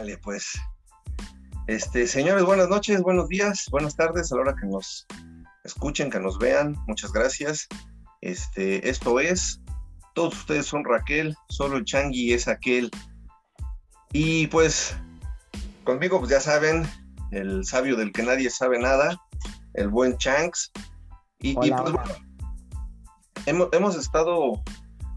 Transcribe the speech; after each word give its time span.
Dale, 0.00 0.16
pues. 0.16 0.58
Este, 1.66 2.06
señores, 2.06 2.42
buenas 2.46 2.70
noches, 2.70 3.02
buenos 3.02 3.28
días, 3.28 3.66
buenas 3.70 3.96
tardes 3.96 4.32
a 4.32 4.36
la 4.36 4.40
hora 4.40 4.56
que 4.58 4.66
nos 4.66 5.06
escuchen, 5.62 6.08
que 6.08 6.18
nos 6.18 6.38
vean. 6.38 6.74
Muchas 6.86 7.12
gracias. 7.12 7.68
Este, 8.22 8.88
esto 8.88 9.20
es, 9.20 9.60
todos 10.14 10.34
ustedes 10.38 10.64
son 10.64 10.86
Raquel, 10.86 11.36
solo 11.50 11.76
el 11.76 11.84
Changi 11.84 12.32
es 12.32 12.48
aquel. 12.48 12.90
Y 14.14 14.46
pues, 14.46 14.96
conmigo, 15.84 16.18
pues 16.18 16.30
ya 16.30 16.40
saben, 16.40 16.88
el 17.30 17.66
sabio 17.66 17.94
del 17.94 18.10
que 18.10 18.22
nadie 18.22 18.48
sabe 18.48 18.78
nada, 18.78 19.20
el 19.74 19.88
buen 19.88 20.16
Changs. 20.16 20.72
Y, 21.40 21.50
y 21.50 21.70
pues 21.72 21.92
bueno, 21.92 22.14
hemos, 23.44 23.68
hemos 23.72 23.96
estado 23.96 24.62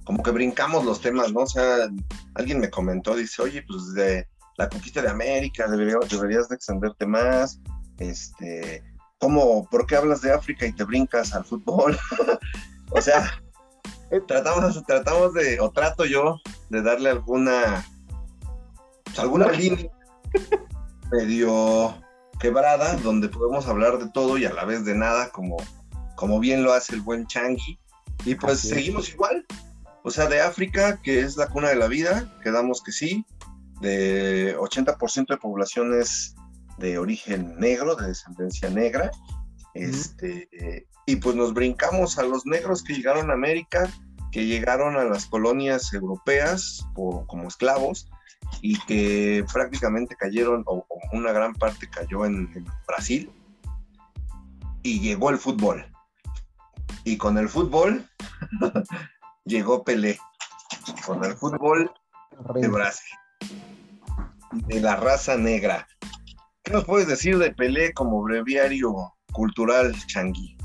como 0.04 0.22
que 0.22 0.32
brincamos 0.32 0.84
los 0.84 1.00
temas, 1.00 1.32
¿no? 1.32 1.44
O 1.44 1.48
sea, 1.48 1.88
alguien 2.36 2.60
me 2.60 2.70
comentó, 2.70 3.16
dice, 3.16 3.42
oye, 3.42 3.64
pues 3.66 3.94
de 3.94 4.28
la 4.58 4.70
conquista 4.70 5.02
de 5.02 5.10
América, 5.10 5.68
deberías, 5.68 6.10
deberías 6.10 6.50
de 6.50 6.56
extenderte 6.56 7.06
más, 7.06 7.60
este, 7.98 8.84
¿cómo, 9.20 9.68
por 9.70 9.86
qué 9.86 9.96
hablas 9.96 10.22
de 10.22 10.32
África 10.32 10.66
y 10.66 10.74
te 10.74 10.84
brincas 10.84 11.34
al 11.34 11.46
fútbol? 11.46 11.98
o 12.92 13.02
sea, 13.02 13.42
tratamos, 14.28 14.84
tratamos 14.86 15.34
de, 15.34 15.60
o 15.60 15.72
trato 15.72 16.06
yo 16.06 16.38
de 16.70 16.82
darle 16.82 17.10
alguna, 17.10 17.86
pues, 19.06 19.20
alguna 19.20 19.52
línea 19.52 19.90
medio 21.12 21.96
quebrada, 22.40 22.96
donde 22.98 23.30
podemos 23.30 23.68
hablar 23.68 24.00
de 24.00 24.10
todo 24.10 24.38
y 24.38 24.46
a 24.46 24.54
la 24.54 24.66
vez 24.66 24.86
de 24.86 24.96
nada, 24.96 25.30
como, 25.30 25.58
como 26.16 26.40
bien 26.40 26.64
lo 26.64 26.74
hace 26.74 26.96
el 26.96 27.02
buen 27.02 27.26
Changi. 27.28 27.80
Y 28.26 28.36
pues 28.36 28.62
seguimos 28.62 29.10
igual, 29.10 29.46
o 30.04 30.12
sea, 30.12 30.28
de 30.28 30.42
África, 30.42 31.02
que 31.02 31.22
es 31.22 31.38
la 31.38 31.48
cuna 31.48 31.70
de 31.70 31.76
la 31.76 31.88
vida, 31.88 32.30
quedamos 32.44 32.84
que 32.84 32.92
sí. 32.92 33.26
De 33.84 34.58
80% 34.58 35.28
de 35.28 35.38
población 35.38 36.00
es 36.00 36.36
de 36.80 36.98
origen 36.98 37.56
negro, 37.60 37.96
de 37.96 38.08
descendencia 38.08 38.70
negra. 38.70 39.12
Este, 39.76 40.88
y 41.06 41.16
pues 41.18 41.36
nos 41.36 41.54
brincamos 41.54 42.18
a 42.18 42.24
los 42.24 42.46
negros 42.46 42.84
que 42.84 42.94
llegaron 42.94 43.30
a 43.30 43.34
América, 43.34 43.92
que 44.32 44.46
llegaron 44.46 44.96
a 44.98 45.04
las 45.04 45.28
colonias 45.28 45.94
europeas 45.94 46.84
como 46.96 47.48
esclavos 47.48 48.10
y 48.62 48.80
que 48.86 49.46
prácticamente 49.52 50.16
cayeron, 50.16 50.64
o, 50.66 50.86
una 51.12 51.32
gran 51.32 51.54
parte 51.54 51.90
cayó 51.90 52.26
en, 52.26 52.50
en 52.56 52.66
Brasil. 52.88 53.32
Y 54.82 55.00
llegó 55.00 55.30
el 55.30 55.38
fútbol. 55.38 55.86
Y 57.04 57.18
con 57.18 57.38
el 57.38 57.50
fútbol 57.50 58.10
llegó 59.46 59.84
Pelé 59.84 60.18
con 61.06 61.24
el 61.24 61.36
fútbol 61.36 61.92
de 62.56 62.68
Brasil, 62.68 63.18
de 64.68 64.82
la 64.82 64.96
raza 64.96 65.38
negra. 65.38 65.88
¿Qué 66.64 66.72
nos 66.72 66.86
puedes 66.86 67.08
decir 67.08 67.38
de 67.38 67.52
Pelé 67.52 67.94
como 67.94 68.22
breviario 68.22 68.94
cultural, 69.34 69.94
Changi? 70.08 70.58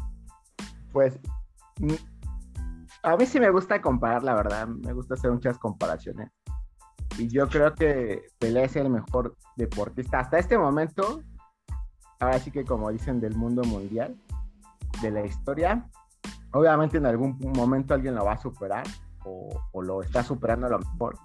Pues 0.93 1.19
mm, 1.81 1.95
a 3.03 3.17
mí 3.17 3.27
sí 3.27 3.41
me 3.41 3.51
gusta 3.51 3.81
comparar, 3.81 4.23
la 4.23 4.35
verdad, 4.35 4.67
me 4.69 4.93
gusta 4.93 5.15
hacer 5.15 5.31
muchas 5.31 5.59
comparaciones. 5.59 6.31
Y 7.19 7.29
yo 7.29 7.49
creo 7.49 7.75
que 7.75 8.23
Pelé 8.39 8.65
es 8.65 8.77
el 8.77 8.91
mejor 8.91 9.37
deportista 9.57 10.21
hasta 10.21 10.39
este 10.39 10.57
momento, 10.57 11.23
ahora 12.21 12.39
sí 12.39 12.51
que 12.51 12.65
como 12.65 12.91
dicen 12.91 13.21
del 13.21 13.35
mundo 13.35 13.63
mundial, 13.65 14.17
de 15.03 15.11
la 15.11 15.25
historia, 15.25 15.89
Obviamente 16.53 16.97
en 16.97 17.07
algún 17.07 17.39
momento 17.55 17.95
alguien 17.95 18.15
lo 18.15 18.25
va 18.25 18.33
a 18.33 18.39
superar 18.39 18.87
o, 19.25 19.83
lo 19.83 20.03
está 20.03 20.25
superando 20.25 20.67
a 20.67 20.71
lo 20.71 20.79
mejor. 20.79 21.19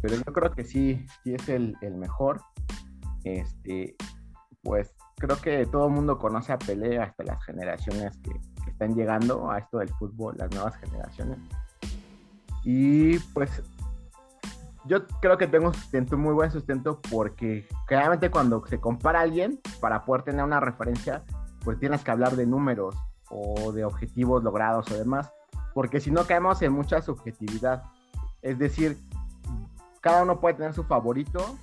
Pero 0.00 0.16
yo 0.16 0.32
creo 0.32 0.50
que 0.52 0.64
sí, 0.64 1.04
sí 1.22 1.34
es 1.34 1.48
el, 1.48 1.76
mejor. 1.96 2.40
Este, 3.24 3.96
pues 4.62 4.94
creo 5.16 5.36
que 5.40 5.66
todo 5.66 5.86
el 5.86 5.92
mundo 5.92 6.18
conoce 6.18 6.52
a 6.52 6.58
Pelé, 6.58 6.98
hasta 6.98 7.24
las 7.24 7.44
generaciones 7.44 8.16
que, 8.18 8.30
están 8.70 8.94
llegando 8.94 9.50
a 9.50 9.58
esto 9.58 9.78
del 9.78 9.90
fútbol, 9.90 10.36
las 10.38 10.50
nuevas 10.52 10.74
generaciones. 10.76 11.38
Y 12.64 13.18
pues 13.34 13.62
yo 14.86 15.06
creo 15.20 15.36
que 15.36 15.46
tengo 15.46 15.74
sustento, 15.74 16.16
muy 16.16 16.32
buen 16.32 16.50
sustento, 16.50 17.00
porque 17.10 17.66
claramente 17.86 18.30
cuando 18.30 18.64
se 18.66 18.80
compara 18.80 19.18
a 19.18 19.22
alguien, 19.22 19.60
para 19.80 20.04
poder 20.04 20.22
tener 20.22 20.44
una 20.44 20.60
referencia, 20.60 21.24
pues 21.62 21.78
tienes 21.78 22.02
que 22.02 22.10
hablar 22.10 22.36
de 22.36 22.46
números, 22.46 22.96
o 23.30 23.72
de 23.72 23.84
objetivos 23.84 24.42
logrados 24.42 24.90
o 24.90 24.94
demás, 24.96 25.32
porque 25.72 26.00
si 26.00 26.10
no 26.10 26.24
caemos 26.24 26.60
en 26.62 26.72
mucha 26.72 27.00
subjetividad. 27.00 27.84
Es 28.42 28.58
decir, 28.58 28.98
cada 30.00 30.22
uno 30.22 30.40
puede 30.40 30.54
tener 30.54 30.72
su 30.72 30.84
favorito, 30.84 31.56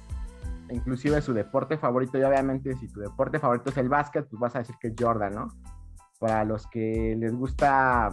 inclusive 0.70 1.22
su 1.22 1.34
deporte 1.34 1.78
favorito, 1.78 2.18
y 2.18 2.24
obviamente 2.24 2.76
si 2.76 2.88
tu 2.88 3.00
deporte 3.00 3.40
favorito 3.40 3.70
es 3.70 3.78
el 3.78 3.90
básquet, 3.90 4.28
pues 4.30 4.40
vas 4.40 4.56
a 4.56 4.60
decir 4.60 4.76
que 4.80 4.90
es 4.90 4.94
Jordan, 4.98 5.34
¿no? 5.34 5.48
Para 6.20 6.44
los 6.46 6.68
que 6.68 7.16
les 7.18 7.34
gusta, 7.36 8.10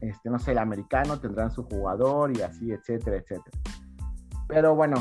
este, 0.00 0.30
no 0.30 0.38
sé, 0.38 0.52
el 0.52 0.58
americano, 0.58 1.20
tendrán 1.20 1.50
su 1.50 1.64
jugador 1.64 2.36
y 2.36 2.42
así, 2.42 2.72
etcétera, 2.72 3.16
etcétera. 3.16 3.58
Pero 4.48 4.74
bueno, 4.74 4.96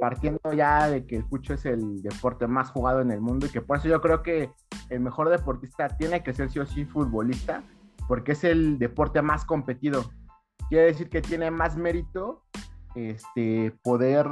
partiendo 0.00 0.52
ya 0.52 0.88
de 0.88 1.06
que 1.06 1.16
el 1.16 1.24
fucho 1.24 1.54
es 1.54 1.64
el 1.66 2.02
deporte 2.02 2.46
más 2.46 2.70
jugado 2.70 3.00
en 3.00 3.10
el 3.10 3.20
mundo 3.20 3.46
y 3.46 3.50
que 3.50 3.60
por 3.60 3.78
eso 3.78 3.88
yo 3.88 4.00
creo 4.00 4.22
que 4.22 4.50
el 4.90 5.00
mejor 5.00 5.28
deportista 5.28 5.88
tiene 5.88 6.22
que 6.22 6.32
ser 6.32 6.50
sí 6.50 6.58
o 6.58 6.66
sí 6.66 6.84
futbolista, 6.84 7.62
porque 8.08 8.32
es 8.32 8.44
el 8.44 8.78
deporte 8.78 9.22
más 9.22 9.44
competido. 9.44 10.04
Quiere 10.68 10.86
decir 10.86 11.08
que 11.08 11.22
tiene 11.22 11.50
más 11.50 11.76
mérito 11.76 12.42
este, 12.96 13.72
poder 13.82 14.26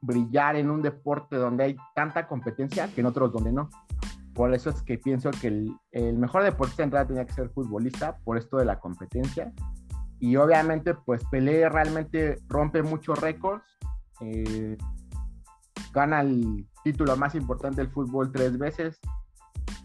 brillar 0.00 0.56
en 0.56 0.70
un 0.70 0.82
deporte 0.82 1.36
donde 1.36 1.64
hay 1.64 1.76
tanta 1.94 2.26
competencia 2.26 2.88
que 2.92 3.00
en 3.00 3.06
otros 3.06 3.32
donde 3.32 3.52
no. 3.52 3.68
Por 4.34 4.54
eso 4.54 4.70
es 4.70 4.82
que 4.82 4.98
pienso 4.98 5.30
que 5.30 5.48
el, 5.48 6.18
mejor 6.18 6.42
deportista 6.42 6.82
en 6.82 6.90
realidad 6.90 7.08
tenía 7.08 7.26
que 7.26 7.34
ser 7.34 7.50
futbolista, 7.50 8.16
por 8.24 8.38
esto 8.38 8.56
de 8.56 8.64
la 8.64 8.80
competencia. 8.80 9.52
Y 10.18 10.36
obviamente, 10.36 10.94
pues 10.94 11.22
Pelé 11.30 11.68
realmente 11.68 12.38
rompe 12.48 12.82
muchos 12.82 13.20
récords. 13.20 13.64
Eh, 14.20 14.78
gana 15.92 16.22
el 16.22 16.66
título 16.82 17.16
más 17.16 17.34
importante 17.34 17.82
del 17.82 17.90
fútbol 17.90 18.32
tres 18.32 18.56
veces, 18.56 18.98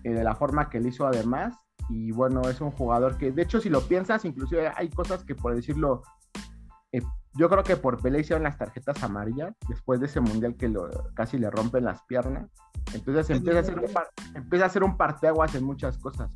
eh, 0.03 0.13
de 0.13 0.23
la 0.23 0.35
forma 0.35 0.69
que 0.69 0.79
lo 0.79 0.87
hizo 0.87 1.05
además. 1.05 1.55
Y 1.89 2.11
bueno, 2.11 2.41
es 2.41 2.61
un 2.61 2.71
jugador 2.71 3.17
que, 3.17 3.31
de 3.31 3.41
hecho, 3.41 3.59
si 3.59 3.69
lo 3.69 3.81
piensas, 3.81 4.23
inclusive 4.23 4.71
hay 4.75 4.89
cosas 4.89 5.25
que 5.25 5.35
por 5.35 5.55
decirlo, 5.55 6.03
yo 7.37 7.49
creo 7.49 7.63
que 7.63 7.77
por 7.77 8.01
pelea 8.01 8.21
hicieron 8.21 8.43
las 8.43 8.57
tarjetas 8.57 9.01
amarillas 9.03 9.53
después 9.67 9.99
de 9.99 10.07
ese 10.07 10.19
mundial 10.19 10.55
que 10.55 10.69
lo, 10.69 10.89
casi 11.13 11.37
le 11.37 11.49
rompen 11.49 11.85
las 11.85 12.03
piernas. 12.03 12.49
Entonces 12.93 13.29
empieza 13.29 13.59
a, 13.59 13.63
ser 13.63 13.79
un, 13.79 13.85
empieza 14.35 14.65
a 14.65 14.69
ser 14.69 14.83
un 14.83 14.97
parteaguas 14.97 15.53
en 15.55 15.63
muchas 15.63 15.97
cosas. 15.97 16.29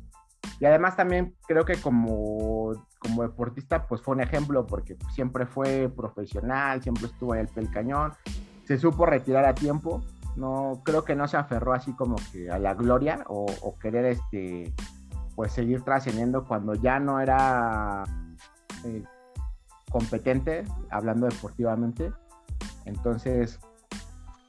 Y 0.60 0.64
además 0.64 0.96
también 0.96 1.34
creo 1.46 1.64
que 1.64 1.76
como, 1.76 2.72
como 2.98 3.22
deportista 3.22 3.86
pues 3.86 4.00
fue 4.00 4.14
un 4.14 4.20
ejemplo 4.20 4.66
porque 4.66 4.96
siempre 5.14 5.46
fue 5.46 5.90
profesional, 5.94 6.82
siempre 6.82 7.06
estuvo 7.06 7.34
en 7.34 7.40
el 7.40 7.48
pel 7.48 7.70
cañón, 7.70 8.12
se 8.64 8.78
supo 8.78 9.06
retirar 9.06 9.44
a 9.44 9.54
tiempo 9.54 10.02
no 10.36 10.82
creo 10.84 11.04
que 11.04 11.14
no 11.14 11.28
se 11.28 11.36
aferró 11.36 11.74
así 11.74 11.92
como 11.92 12.16
que 12.32 12.50
a 12.50 12.58
la 12.58 12.74
gloria 12.74 13.24
o, 13.28 13.46
querer 13.78 14.06
este 14.06 14.72
pues 15.34 15.52
seguir 15.52 15.82
trascendiendo 15.82 16.44
cuando 16.44 16.74
ya 16.74 16.98
no 17.00 17.20
era 17.20 18.04
eh, 18.84 19.02
competente 19.92 20.64
hablando 20.90 21.26
deportivamente. 21.26 22.12
Entonces 22.84 23.60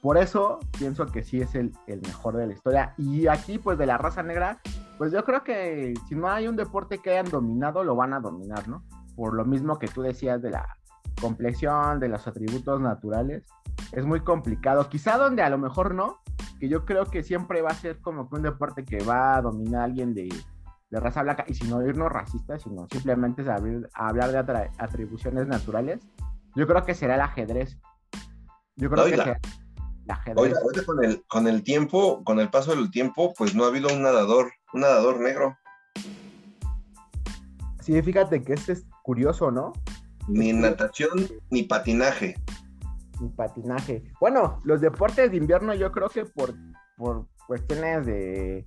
por 0.00 0.18
eso 0.18 0.58
pienso 0.78 1.06
que 1.06 1.22
sí 1.22 1.40
es 1.40 1.54
el, 1.54 1.72
el, 1.86 2.00
mejor 2.02 2.36
de 2.36 2.46
la 2.46 2.52
historia. 2.52 2.94
Y 2.98 3.26
aquí 3.26 3.58
pues 3.58 3.78
de 3.78 3.86
la 3.86 3.98
raza 3.98 4.22
negra 4.22 4.60
pues 4.98 5.12
yo 5.12 5.24
creo 5.24 5.44
que 5.44 5.94
si 6.08 6.14
no 6.14 6.28
hay 6.28 6.48
un 6.48 6.56
deporte 6.56 6.98
que 6.98 7.10
hayan 7.10 7.30
dominado 7.30 7.84
lo 7.84 7.96
van 7.96 8.12
a 8.12 8.20
dominar 8.20 8.68
no 8.68 8.84
por 9.16 9.34
lo 9.34 9.44
mismo 9.44 9.78
que 9.78 9.88
tú 9.88 10.02
decías 10.02 10.40
de 10.42 10.50
la 10.50 10.76
complexión 11.20 12.00
de 12.00 12.08
los 12.08 12.26
atributos 12.26 12.80
naturales 12.80 13.44
es 13.92 14.04
muy 14.04 14.20
complicado. 14.20 14.88
Quizá 14.88 15.16
donde 15.16 15.42
a 15.42 15.50
lo 15.50 15.58
mejor 15.58 15.94
no, 15.94 16.18
que 16.58 16.68
yo 16.68 16.84
creo 16.84 17.06
que 17.06 17.22
siempre 17.22 17.62
va 17.62 17.70
a 17.70 17.74
ser 17.74 18.00
como 18.00 18.28
que 18.28 18.36
un 18.36 18.42
deporte 18.42 18.84
que 18.84 19.02
va 19.04 19.36
a 19.36 19.42
dominar 19.42 19.82
a 19.82 19.84
alguien 19.84 20.14
de, 20.14 20.28
raza 21.00 21.22
blanca, 21.22 21.44
y 21.46 21.54
si 21.54 21.66
no 21.68 21.82
irnos 21.82 22.10
racistas, 22.10 22.62
sino 22.62 22.86
simplemente 22.90 23.44
saber, 23.44 23.88
hablar 23.94 24.46
de 24.46 24.70
atribuciones 24.78 25.46
naturales, 25.46 26.00
yo 26.54 26.66
creo 26.66 26.84
que 26.84 26.94
será 26.94 27.14
el 27.14 27.20
ajedrez. 27.20 27.78
Yo 28.76 28.90
creo 28.90 29.04
que 29.04 29.16
será 29.16 29.40
el 30.04 30.10
ajedrez. 30.10 30.54
con 30.86 31.04
el, 31.04 31.24
con 31.26 31.46
el 31.46 31.62
tiempo, 31.62 32.22
con 32.24 32.40
el 32.40 32.50
paso 32.50 32.74
del 32.74 32.90
tiempo, 32.90 33.32
pues 33.36 33.54
no 33.54 33.64
ha 33.64 33.68
habido 33.68 33.92
un 33.92 34.02
nadador, 34.02 34.52
un 34.72 34.80
nadador 34.80 35.20
negro. 35.20 35.56
Sí, 37.80 38.00
fíjate 38.00 38.42
que 38.42 38.54
este 38.54 38.72
es 38.72 38.86
curioso, 39.02 39.50
¿no? 39.50 39.72
Ni 40.28 40.52
natación 40.52 41.28
ni 41.50 41.64
patinaje 41.64 42.36
patinaje. 43.36 44.02
Bueno, 44.20 44.60
los 44.64 44.80
deportes 44.80 45.30
de 45.30 45.36
invierno 45.36 45.74
yo 45.74 45.92
creo 45.92 46.08
que 46.08 46.24
por, 46.24 46.54
por 46.96 47.26
cuestiones 47.46 48.06
de... 48.06 48.66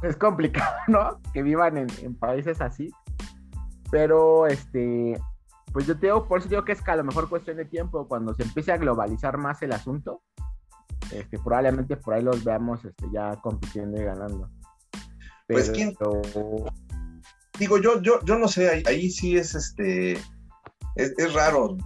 Pues 0.00 0.12
es 0.12 0.16
complicado, 0.16 0.74
¿no? 0.88 1.20
Que 1.32 1.42
vivan 1.42 1.76
en, 1.76 2.14
países 2.16 2.60
así. 2.60 2.90
Pero, 3.90 4.46
este, 4.46 5.20
pues 5.72 5.86
yo 5.86 5.98
te 5.98 6.06
digo, 6.06 6.26
por 6.26 6.40
eso 6.40 6.48
digo 6.48 6.64
que 6.64 6.72
es 6.72 6.82
que 6.82 6.90
a 6.90 6.96
lo 6.96 7.04
mejor 7.04 7.28
cuestión 7.28 7.56
de 7.56 7.64
tiempo, 7.64 8.08
cuando 8.08 8.34
se 8.34 8.42
empiece 8.42 8.72
a 8.72 8.78
globalizar 8.78 9.36
más 9.36 9.62
el 9.62 9.72
asunto, 9.72 10.22
este, 11.10 11.38
probablemente 11.38 11.96
por 11.96 12.14
ahí 12.14 12.22
los 12.22 12.42
veamos 12.42 12.84
este, 12.84 13.06
ya 13.12 13.36
compitiendo 13.42 14.00
y 14.00 14.04
ganando. 14.04 14.48
pues 15.46 15.70
quién. 15.70 15.94
Digo, 17.58 17.78
yo, 17.78 18.00
yo, 18.00 18.20
yo 18.24 18.38
no 18.38 18.48
sé, 18.48 18.82
ahí, 18.86 19.10
sí 19.10 19.36
es 19.36 19.54
este. 19.54 20.18
Es, 20.94 21.34
raro. 21.34 21.76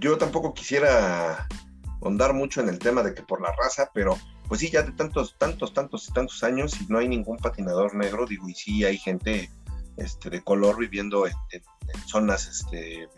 Yo 0.00 0.18
tampoco 0.18 0.52
quisiera 0.52 1.46
ahondar 2.02 2.34
mucho 2.34 2.60
en 2.60 2.68
el 2.68 2.78
tema 2.78 3.02
de 3.02 3.14
que 3.14 3.22
por 3.22 3.40
la 3.40 3.52
raza, 3.52 3.90
pero 3.94 4.16
pues 4.48 4.60
sí, 4.60 4.70
ya 4.70 4.82
de 4.82 4.92
tantos, 4.92 5.36
tantos, 5.38 5.72
tantos 5.72 6.08
y 6.08 6.12
tantos 6.12 6.42
años 6.44 6.80
y 6.80 6.86
no 6.86 6.98
hay 6.98 7.08
ningún 7.08 7.36
patinador 7.36 7.94
negro, 7.94 8.26
digo, 8.26 8.48
y 8.48 8.54
sí 8.54 8.84
hay 8.84 8.96
gente 8.98 9.50
este, 9.96 10.30
de 10.30 10.42
color 10.42 10.78
viviendo 10.78 11.26
en, 11.26 11.32
zonas 12.06 12.46
este, 12.48 13.08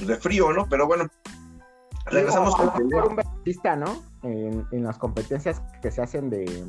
de, 0.00 0.16
frío, 0.16 0.52
¿no? 0.52 0.66
Pero 0.68 0.86
bueno, 0.86 1.06
regresamos 2.06 2.56
con 2.56 2.70
un 2.82 3.16
velocista, 3.16 3.76
¿no? 3.76 4.02
En, 4.22 4.66
las 4.84 4.98
competencias 4.98 5.62
que 5.82 5.90
se 5.90 6.02
hacen 6.02 6.30
de 6.30 6.64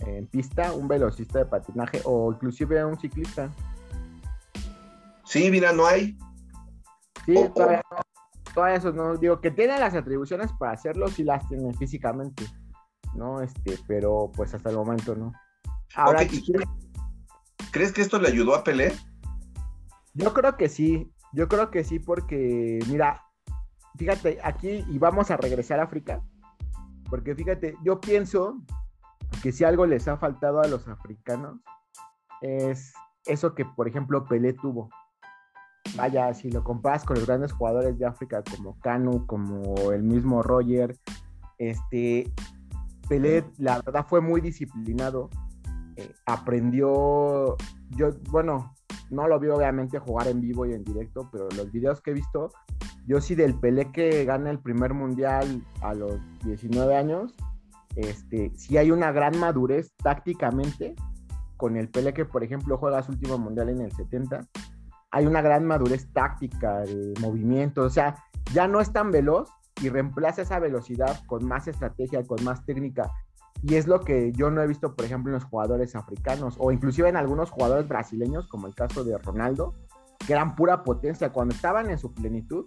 en 0.00 0.26
pista, 0.26 0.72
un 0.72 0.88
velocista 0.88 1.38
de 1.40 1.46
patinaje 1.46 2.00
o 2.04 2.32
inclusive 2.32 2.84
un 2.84 2.98
ciclista. 2.98 3.50
Sí, 5.24 5.50
mira, 5.50 5.72
no 5.72 5.86
hay. 5.86 6.16
Sí, 7.24 7.34
todavía, 7.54 7.82
eso, 8.74 8.92
no 8.92 9.16
digo 9.16 9.40
que 9.40 9.50
tiene 9.50 9.78
las 9.78 9.94
atribuciones 9.94 10.52
para 10.58 10.72
hacerlo, 10.72 11.08
sí 11.08 11.22
las 11.22 11.48
tiene 11.48 11.72
físicamente, 11.74 12.44
¿no? 13.14 13.40
Este, 13.40 13.78
pero 13.86 14.30
pues 14.34 14.54
hasta 14.54 14.70
el 14.70 14.76
momento 14.76 15.14
no. 15.14 15.32
Ahora, 15.94 16.20
¿Crees 17.70 17.92
que 17.92 18.02
esto 18.02 18.18
le 18.18 18.28
ayudó 18.28 18.54
a 18.54 18.64
Pelé? 18.64 18.92
Yo 20.14 20.34
creo 20.34 20.56
que 20.56 20.68
sí, 20.68 21.10
yo 21.32 21.48
creo 21.48 21.70
que 21.70 21.84
sí, 21.84 21.98
porque 21.98 22.78
mira, 22.88 23.22
fíjate, 23.96 24.38
aquí 24.42 24.84
y 24.88 24.98
vamos 24.98 25.30
a 25.30 25.38
regresar 25.38 25.80
a 25.80 25.84
África, 25.84 26.22
porque 27.08 27.34
fíjate, 27.34 27.76
yo 27.82 28.00
pienso 28.00 28.60
que 29.42 29.52
si 29.52 29.64
algo 29.64 29.86
les 29.86 30.06
ha 30.08 30.18
faltado 30.18 30.60
a 30.60 30.68
los 30.68 30.86
africanos 30.86 31.60
es 32.42 32.92
eso 33.24 33.54
que, 33.54 33.64
por 33.64 33.88
ejemplo, 33.88 34.24
Pelé 34.24 34.52
tuvo. 34.52 34.90
Vaya, 35.96 36.32
si 36.34 36.50
lo 36.50 36.62
comparas 36.62 37.04
con 37.04 37.16
los 37.16 37.26
grandes 37.26 37.52
jugadores 37.52 37.98
de 37.98 38.06
África 38.06 38.42
como 38.42 38.78
Kanu, 38.80 39.26
como 39.26 39.92
el 39.92 40.02
mismo 40.02 40.42
Roger, 40.42 40.96
este, 41.58 42.32
Pelé, 43.12 43.44
la 43.58 43.82
verdad, 43.84 44.06
fue 44.08 44.22
muy 44.22 44.40
disciplinado. 44.40 45.28
Eh, 45.96 46.14
aprendió, 46.24 47.58
yo, 47.90 48.10
bueno, 48.30 48.74
no 49.10 49.28
lo 49.28 49.38
vi 49.38 49.48
obviamente 49.48 49.98
jugar 49.98 50.28
en 50.28 50.40
vivo 50.40 50.64
y 50.64 50.72
en 50.72 50.82
directo, 50.82 51.28
pero 51.30 51.46
los 51.54 51.70
videos 51.70 52.00
que 52.00 52.12
he 52.12 52.14
visto, 52.14 52.48
yo 53.06 53.20
sí 53.20 53.34
del 53.34 53.54
Pelé 53.54 53.92
que 53.92 54.24
gana 54.24 54.48
el 54.48 54.60
primer 54.60 54.94
mundial 54.94 55.62
a 55.82 55.92
los 55.92 56.18
19 56.46 56.96
años, 56.96 57.34
este, 57.96 58.50
sí 58.56 58.78
hay 58.78 58.90
una 58.90 59.12
gran 59.12 59.38
madurez 59.38 59.92
tácticamente 60.02 60.94
con 61.58 61.76
el 61.76 61.90
Pelé 61.90 62.14
que, 62.14 62.24
por 62.24 62.42
ejemplo, 62.42 62.78
juega 62.78 63.02
su 63.02 63.12
último 63.12 63.36
mundial 63.36 63.68
en 63.68 63.82
el 63.82 63.92
70. 63.92 64.40
Hay 65.10 65.26
una 65.26 65.42
gran 65.42 65.66
madurez 65.66 66.10
táctica 66.14 66.78
de 66.80 67.12
movimiento, 67.20 67.82
o 67.82 67.90
sea, 67.90 68.16
ya 68.54 68.66
no 68.66 68.80
es 68.80 68.90
tan 68.90 69.10
veloz 69.10 69.50
y 69.80 69.88
reemplaza 69.88 70.42
esa 70.42 70.58
velocidad 70.58 71.20
con 71.26 71.46
más 71.46 71.68
estrategia, 71.68 72.24
con 72.24 72.42
más 72.44 72.64
técnica. 72.64 73.10
Y 73.62 73.76
es 73.76 73.86
lo 73.86 74.00
que 74.00 74.32
yo 74.32 74.50
no 74.50 74.60
he 74.62 74.66
visto, 74.66 74.94
por 74.94 75.04
ejemplo, 75.04 75.30
en 75.30 75.34
los 75.34 75.44
jugadores 75.44 75.94
africanos 75.94 76.56
o 76.58 76.72
inclusive 76.72 77.08
en 77.08 77.16
algunos 77.16 77.50
jugadores 77.50 77.86
brasileños, 77.88 78.48
como 78.48 78.66
el 78.66 78.74
caso 78.74 79.04
de 79.04 79.16
Ronaldo, 79.18 79.74
que 80.26 80.32
eran 80.32 80.56
pura 80.56 80.82
potencia. 80.82 81.30
Cuando 81.30 81.54
estaban 81.54 81.90
en 81.90 81.98
su 81.98 82.12
plenitud, 82.12 82.66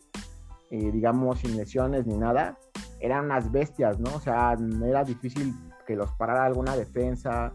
eh, 0.72 0.92
digamos, 0.92 1.40
sin 1.40 1.57
lesiones 1.57 2.06
ni 2.06 2.18
nada, 2.18 2.57
eran 3.00 3.25
unas 3.25 3.52
bestias, 3.52 4.00
¿no? 4.00 4.16
O 4.16 4.19
sea, 4.19 4.57
era 4.84 5.04
difícil 5.04 5.54
que 5.86 5.96
los 5.96 6.12
parara 6.13 6.46
alguna 6.46 6.75
defensa 6.75 7.54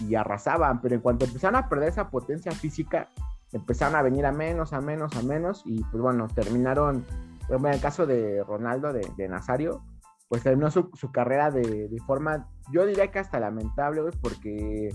y 0.00 0.14
arrasaban, 0.14 0.80
pero 0.80 0.94
en 0.94 1.00
cuanto 1.00 1.24
empezaron 1.24 1.56
a 1.56 1.68
perder 1.68 1.90
esa 1.90 2.10
potencia 2.10 2.52
física, 2.52 3.08
empezaron 3.52 3.96
a 3.96 4.02
venir 4.02 4.26
a 4.26 4.32
menos, 4.32 4.72
a 4.72 4.80
menos, 4.80 5.16
a 5.16 5.22
menos, 5.22 5.62
y 5.64 5.82
pues 5.84 6.02
bueno, 6.02 6.26
terminaron, 6.28 7.04
en 7.48 7.66
el 7.66 7.80
caso 7.80 8.06
de 8.06 8.42
Ronaldo, 8.44 8.92
de, 8.92 9.28
Nazario, 9.28 9.82
pues 10.28 10.42
terminó 10.42 10.70
su, 10.70 10.90
carrera 11.12 11.50
de, 11.50 11.88
forma, 12.06 12.48
yo 12.70 12.86
diría 12.86 13.10
que 13.10 13.18
hasta 13.18 13.40
lamentable, 13.40 14.02
porque 14.20 14.90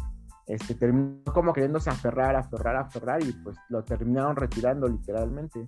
este, 0.47 0.75
terminó 0.75 1.23
como 1.33 1.53
queriéndose 1.53 1.89
aferrar, 1.89 2.35
aferrar, 2.35 2.75
aferrar, 2.75 3.23
y 3.23 3.31
pues 3.31 3.57
lo 3.69 3.83
terminaron 3.83 4.35
retirando 4.35 4.87
literalmente. 4.87 5.67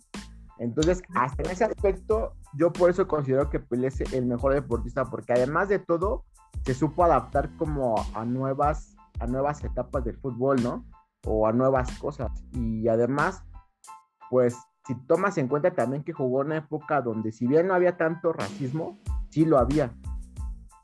Entonces, 0.57 1.01
hasta 1.15 1.43
en 1.43 1.49
ese 1.51 1.65
aspecto, 1.65 2.33
yo 2.53 2.71
por 2.71 2.89
eso 2.89 3.07
considero 3.07 3.49
que 3.49 3.59
Pelé 3.59 3.87
es 3.87 3.99
el 4.13 4.25
mejor 4.25 4.53
deportista, 4.53 5.05
porque 5.05 5.33
además 5.33 5.67
de 5.69 5.79
todo, 5.79 6.23
se 6.63 6.73
supo 6.73 7.03
adaptar 7.03 7.49
como 7.57 7.95
a 8.13 8.25
nuevas, 8.25 8.95
a 9.19 9.27
nuevas 9.27 9.63
etapas 9.63 10.03
del 10.05 10.17
fútbol, 10.17 10.63
¿no? 10.63 10.85
O 11.25 11.47
a 11.47 11.51
nuevas 11.51 11.97
cosas. 11.99 12.31
Y 12.53 12.87
además, 12.87 13.43
pues, 14.29 14.57
si 14.85 14.95
tomas 15.07 15.37
en 15.37 15.47
cuenta 15.47 15.71
también 15.71 16.03
que 16.03 16.13
jugó 16.13 16.39
una 16.39 16.57
época 16.57 17.01
donde 17.01 17.31
si 17.31 17.47
bien 17.47 17.67
no 17.67 17.73
había 17.73 17.97
tanto 17.97 18.33
racismo, 18.33 18.99
sí 19.29 19.45
lo 19.45 19.57
había. 19.57 19.91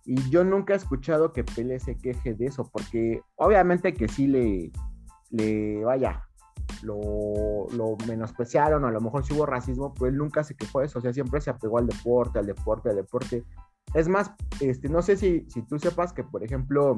Y 0.05 0.29
yo 0.29 0.43
nunca 0.43 0.73
he 0.73 0.77
escuchado 0.77 1.31
que 1.31 1.43
Pelé 1.43 1.79
se 1.79 1.95
queje 1.95 2.33
de 2.33 2.47
eso, 2.47 2.67
porque 2.71 3.21
obviamente 3.35 3.93
que 3.93 4.07
sí 4.07 4.25
le, 4.25 4.71
le 5.29 5.83
vaya, 5.83 6.23
lo, 6.81 7.67
lo 7.75 7.95
menospreciaron, 8.07 8.85
a 8.85 8.91
lo 8.91 9.01
mejor 9.01 9.23
si 9.23 9.33
hubo 9.33 9.45
racismo, 9.45 9.93
pues 9.93 10.11
él 10.11 10.17
nunca 10.17 10.43
se 10.43 10.55
quejó 10.55 10.79
de 10.79 10.87
eso, 10.87 10.97
o 10.97 11.01
sea, 11.01 11.13
siempre 11.13 11.39
se 11.39 11.51
apegó 11.51 11.77
al 11.77 11.87
deporte, 11.87 12.39
al 12.39 12.47
deporte, 12.47 12.89
al 12.89 12.95
deporte. 12.95 13.43
Es 13.93 14.07
más, 14.07 14.31
este, 14.59 14.89
no 14.89 15.03
sé 15.03 15.17
si, 15.17 15.45
si 15.49 15.61
tú 15.61 15.77
sepas 15.77 16.13
que, 16.13 16.23
por 16.23 16.43
ejemplo, 16.43 16.97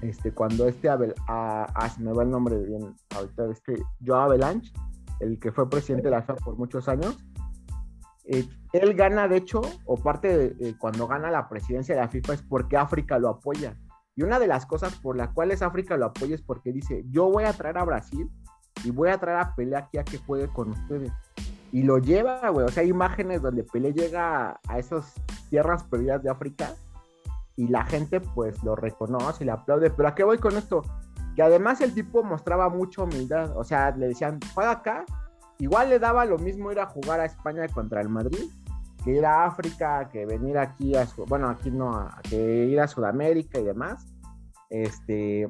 este, 0.00 0.32
cuando 0.32 0.66
este 0.66 0.88
Abel, 0.88 1.14
ah, 1.28 1.66
ah 1.74 1.92
me 1.98 2.12
va 2.12 2.22
el 2.22 2.30
nombre 2.30 2.56
bien 2.56 2.94
ahorita, 3.14 3.50
este, 3.50 3.82
Joe 4.04 4.18
Avalanche, 4.18 4.72
el 5.20 5.38
que 5.38 5.52
fue 5.52 5.68
presidente 5.68 6.08
de 6.08 6.12
la 6.12 6.22
FIFA 6.22 6.36
por 6.36 6.56
muchos 6.56 6.88
años, 6.88 7.18
eh, 8.24 8.46
él 8.72 8.94
gana, 8.94 9.26
de 9.26 9.38
hecho, 9.38 9.62
o 9.86 9.96
parte 9.96 10.54
de 10.54 10.76
cuando 10.78 11.06
gana 11.06 11.30
la 11.30 11.48
presidencia 11.48 11.94
de 11.94 12.02
la 12.02 12.08
FIFA 12.08 12.34
es 12.34 12.42
porque 12.42 12.76
África 12.76 13.18
lo 13.18 13.28
apoya. 13.28 13.76
Y 14.14 14.22
una 14.22 14.38
de 14.38 14.46
las 14.46 14.66
cosas 14.66 14.96
por 14.96 15.16
las 15.16 15.30
cuales 15.30 15.62
África 15.62 15.96
lo 15.96 16.06
apoya 16.06 16.34
es 16.34 16.42
porque 16.42 16.72
dice, 16.72 17.04
yo 17.08 17.30
voy 17.30 17.44
a 17.44 17.52
traer 17.52 17.78
a 17.78 17.84
Brasil 17.84 18.30
y 18.84 18.90
voy 18.90 19.10
a 19.10 19.18
traer 19.18 19.38
a 19.38 19.54
Pelé 19.54 19.76
aquí 19.76 19.96
a 19.98 20.04
que 20.04 20.18
juegue 20.18 20.48
con 20.48 20.70
ustedes. 20.70 21.12
Y 21.72 21.82
lo 21.82 21.98
lleva, 21.98 22.48
güey. 22.50 22.66
O 22.66 22.68
sea, 22.68 22.82
hay 22.82 22.90
imágenes 22.90 23.42
donde 23.42 23.64
Pelé 23.64 23.92
llega 23.92 24.60
a 24.66 24.78
esas 24.78 25.14
tierras 25.50 25.84
perdidas 25.84 26.22
de 26.22 26.30
África 26.30 26.74
y 27.56 27.68
la 27.68 27.84
gente 27.84 28.20
pues 28.20 28.62
lo 28.62 28.76
reconoce 28.76 29.44
y 29.44 29.46
le 29.46 29.52
aplaude. 29.52 29.90
Pero 29.90 30.08
¿a 30.08 30.14
qué 30.14 30.24
voy 30.24 30.38
con 30.38 30.56
esto? 30.56 30.82
Que 31.38 31.44
además 31.44 31.80
el 31.82 31.94
tipo 31.94 32.24
mostraba 32.24 32.68
mucha 32.68 33.04
humildad. 33.04 33.56
O 33.56 33.62
sea, 33.62 33.92
le 33.92 34.08
decían, 34.08 34.40
juega 34.54 34.72
acá. 34.72 35.04
Igual 35.58 35.88
le 35.88 36.00
daba 36.00 36.24
lo 36.24 36.36
mismo 36.36 36.72
ir 36.72 36.80
a 36.80 36.86
jugar 36.86 37.20
a 37.20 37.26
España 37.26 37.68
contra 37.68 38.00
el 38.00 38.08
Madrid 38.08 38.50
que 39.04 39.12
ir 39.12 39.24
a 39.24 39.44
África, 39.44 40.08
que 40.08 40.26
venir 40.26 40.58
aquí 40.58 40.96
a, 40.96 41.06
bueno, 41.28 41.48
aquí 41.48 41.70
no, 41.70 42.08
que 42.28 42.66
ir 42.66 42.80
a 42.80 42.88
Sudamérica 42.88 43.60
y 43.60 43.62
demás. 43.62 44.04
Este, 44.68 45.48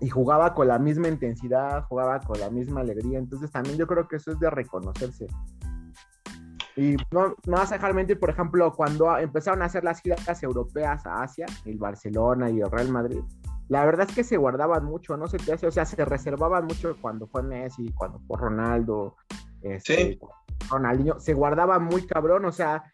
y 0.00 0.08
jugaba 0.08 0.54
con 0.54 0.68
la 0.68 0.78
misma 0.78 1.08
intensidad, 1.08 1.84
jugaba 1.90 2.18
con 2.20 2.40
la 2.40 2.48
misma 2.48 2.80
alegría. 2.80 3.18
Entonces 3.18 3.50
también 3.50 3.76
yo 3.76 3.86
creo 3.86 4.08
que 4.08 4.16
eso 4.16 4.32
es 4.32 4.40
de 4.40 4.48
reconocerse. 4.48 5.26
Y 6.74 6.96
no, 7.10 7.34
no 7.46 7.56
vas 7.58 7.70
a 7.70 7.74
dejar 7.74 7.92
mentir, 7.92 8.18
por 8.18 8.30
ejemplo, 8.30 8.72
cuando 8.72 9.14
empezaron 9.18 9.60
a 9.60 9.66
hacer 9.66 9.84
las 9.84 10.00
giras 10.00 10.42
europeas 10.42 11.04
a 11.04 11.22
Asia, 11.22 11.44
el 11.66 11.76
Barcelona 11.76 12.48
y 12.48 12.62
el 12.62 12.70
Real 12.70 12.88
Madrid, 12.88 13.20
la 13.68 13.84
verdad 13.84 14.06
es 14.08 14.14
que 14.14 14.24
se 14.24 14.36
guardaban 14.36 14.84
mucho, 14.84 15.16
no 15.16 15.26
sé 15.26 15.38
qué 15.38 15.52
hace, 15.52 15.66
o 15.66 15.70
sea, 15.70 15.84
se 15.84 16.04
reservaban 16.04 16.66
mucho 16.66 16.96
cuando 17.00 17.26
fue 17.26 17.42
Messi, 17.42 17.92
cuando 17.92 18.20
fue 18.20 18.38
Ronaldo, 18.38 19.16
este, 19.62 20.18
Ronaldinho, 20.70 21.18
se 21.18 21.34
guardaba 21.34 21.78
muy 21.78 22.06
cabrón, 22.06 22.44
o 22.44 22.52
sea, 22.52 22.84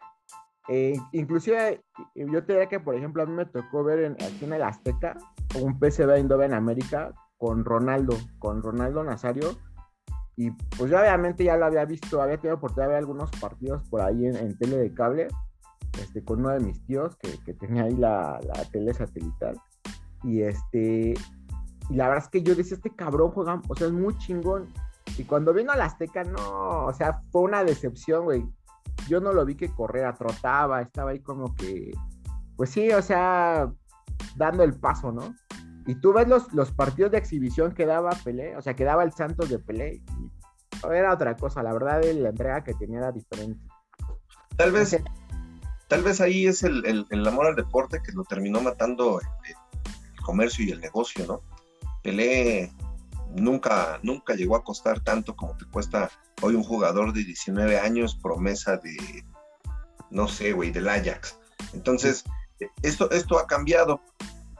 eh, 0.69 0.95
inclusive 1.11 1.83
yo 2.15 2.45
te 2.45 2.53
diría 2.53 2.69
que, 2.69 2.79
por 2.79 2.95
ejemplo, 2.95 3.23
a 3.23 3.25
mí 3.25 3.33
me 3.33 3.45
tocó 3.45 3.83
ver 3.83 3.99
en, 3.99 4.13
aquí 4.13 4.45
en 4.45 4.53
el 4.53 4.63
Azteca 4.63 5.17
un 5.61 5.77
PSV 5.77 6.09
Eindhoven 6.15 6.51
en 6.51 6.57
América 6.57 7.13
con 7.37 7.65
Ronaldo, 7.65 8.15
con 8.39 8.61
Ronaldo 8.63 9.03
Nazario. 9.03 9.57
Y 10.35 10.51
pues 10.51 10.89
yo 10.89 10.99
obviamente 10.99 11.43
ya 11.43 11.57
lo 11.57 11.65
había 11.65 11.85
visto, 11.85 12.21
había 12.21 12.37
tenido 12.37 12.55
oportunidad 12.55 12.87
de 12.87 12.93
ver 12.93 12.99
algunos 12.99 13.29
partidos 13.31 13.87
por 13.89 14.01
ahí 14.01 14.25
en, 14.25 14.57
tele 14.57 14.77
de 14.77 14.93
cable, 14.93 15.27
este, 16.01 16.23
con 16.23 16.39
uno 16.39 16.49
de 16.49 16.59
mis 16.61 16.83
tíos 16.85 17.15
que, 17.17 17.37
que 17.45 17.53
tenía 17.53 17.83
ahí 17.83 17.95
la, 17.95 18.39
la, 18.41 18.65
tele 18.71 18.93
satelital. 18.93 19.59
Y 20.23 20.41
este, 20.41 21.13
y 21.89 21.95
la 21.95 22.07
verdad 22.07 22.23
es 22.23 22.29
que 22.29 22.43
yo 22.43 22.55
decía, 22.55 22.77
este 22.77 22.95
cabrón 22.95 23.31
juega, 23.31 23.61
o 23.67 23.75
sea, 23.75 23.87
es 23.87 23.93
muy 23.93 24.17
chingón. 24.17 24.71
Y 25.17 25.23
cuando 25.25 25.53
vino 25.53 25.71
a 25.71 25.75
la 25.75 25.85
Azteca, 25.85 26.23
no, 26.23 26.85
o 26.85 26.93
sea, 26.93 27.21
fue 27.31 27.41
una 27.41 27.63
decepción, 27.63 28.23
güey. 28.23 28.45
Yo 29.07 29.19
no 29.19 29.33
lo 29.33 29.45
vi 29.45 29.55
que 29.55 29.69
correr, 29.69 30.13
trotaba, 30.15 30.81
estaba 30.81 31.11
ahí 31.11 31.19
como 31.19 31.53
que, 31.55 31.91
pues 32.55 32.69
sí, 32.69 32.89
o 32.91 33.01
sea, 33.01 33.71
dando 34.37 34.63
el 34.63 34.73
paso, 34.73 35.11
¿no? 35.11 35.35
Y 35.85 35.95
tú 35.95 36.13
ves 36.13 36.27
los, 36.27 36.53
los 36.53 36.71
partidos 36.71 37.11
de 37.11 37.17
exhibición 37.17 37.73
que 37.73 37.85
daba 37.85 38.11
Pelé, 38.23 38.55
o 38.55 38.61
sea, 38.61 38.75
que 38.75 38.85
daba 38.85 39.03
el 39.03 39.11
Santos 39.11 39.49
de 39.49 39.59
Pelé, 39.59 40.01
era 40.91 41.13
otra 41.13 41.35
cosa, 41.35 41.63
la 41.63 41.73
verdad 41.73 42.01
la 42.03 42.29
entrega 42.29 42.63
que 42.63 42.73
tenía 42.73 42.99
era 42.99 43.11
diferente. 43.11 43.59
Tal 44.55 44.71
vez, 44.71 44.97
tal 45.87 46.03
vez 46.03 46.21
ahí 46.21 46.47
es 46.47 46.63
el, 46.63 47.05
amor 47.27 47.47
al 47.47 47.55
deporte 47.55 48.01
que 48.03 48.11
lo 48.13 48.23
terminó 48.23 48.61
matando 48.61 49.19
el, 49.19 49.27
comercio 50.23 50.65
y 50.65 50.71
el 50.71 50.81
negocio, 50.81 51.25
¿no? 51.27 51.41
Pelé 52.01 52.71
nunca, 53.35 53.99
nunca 54.03 54.33
llegó 54.33 54.55
a 54.55 54.63
costar 54.63 54.99
tanto 55.01 55.35
como 55.35 55.55
te 55.57 55.65
cuesta 55.65 56.09
hoy 56.41 56.55
un 56.55 56.63
jugador 56.63 57.13
de 57.13 57.23
19 57.23 57.79
años, 57.79 58.15
promesa 58.15 58.77
de, 58.77 59.23
no 60.09 60.27
sé, 60.27 60.53
güey, 60.53 60.71
del 60.71 60.89
Ajax. 60.89 61.37
Entonces, 61.73 62.23
esto, 62.81 63.11
esto 63.11 63.39
ha 63.39 63.47
cambiado. 63.47 64.01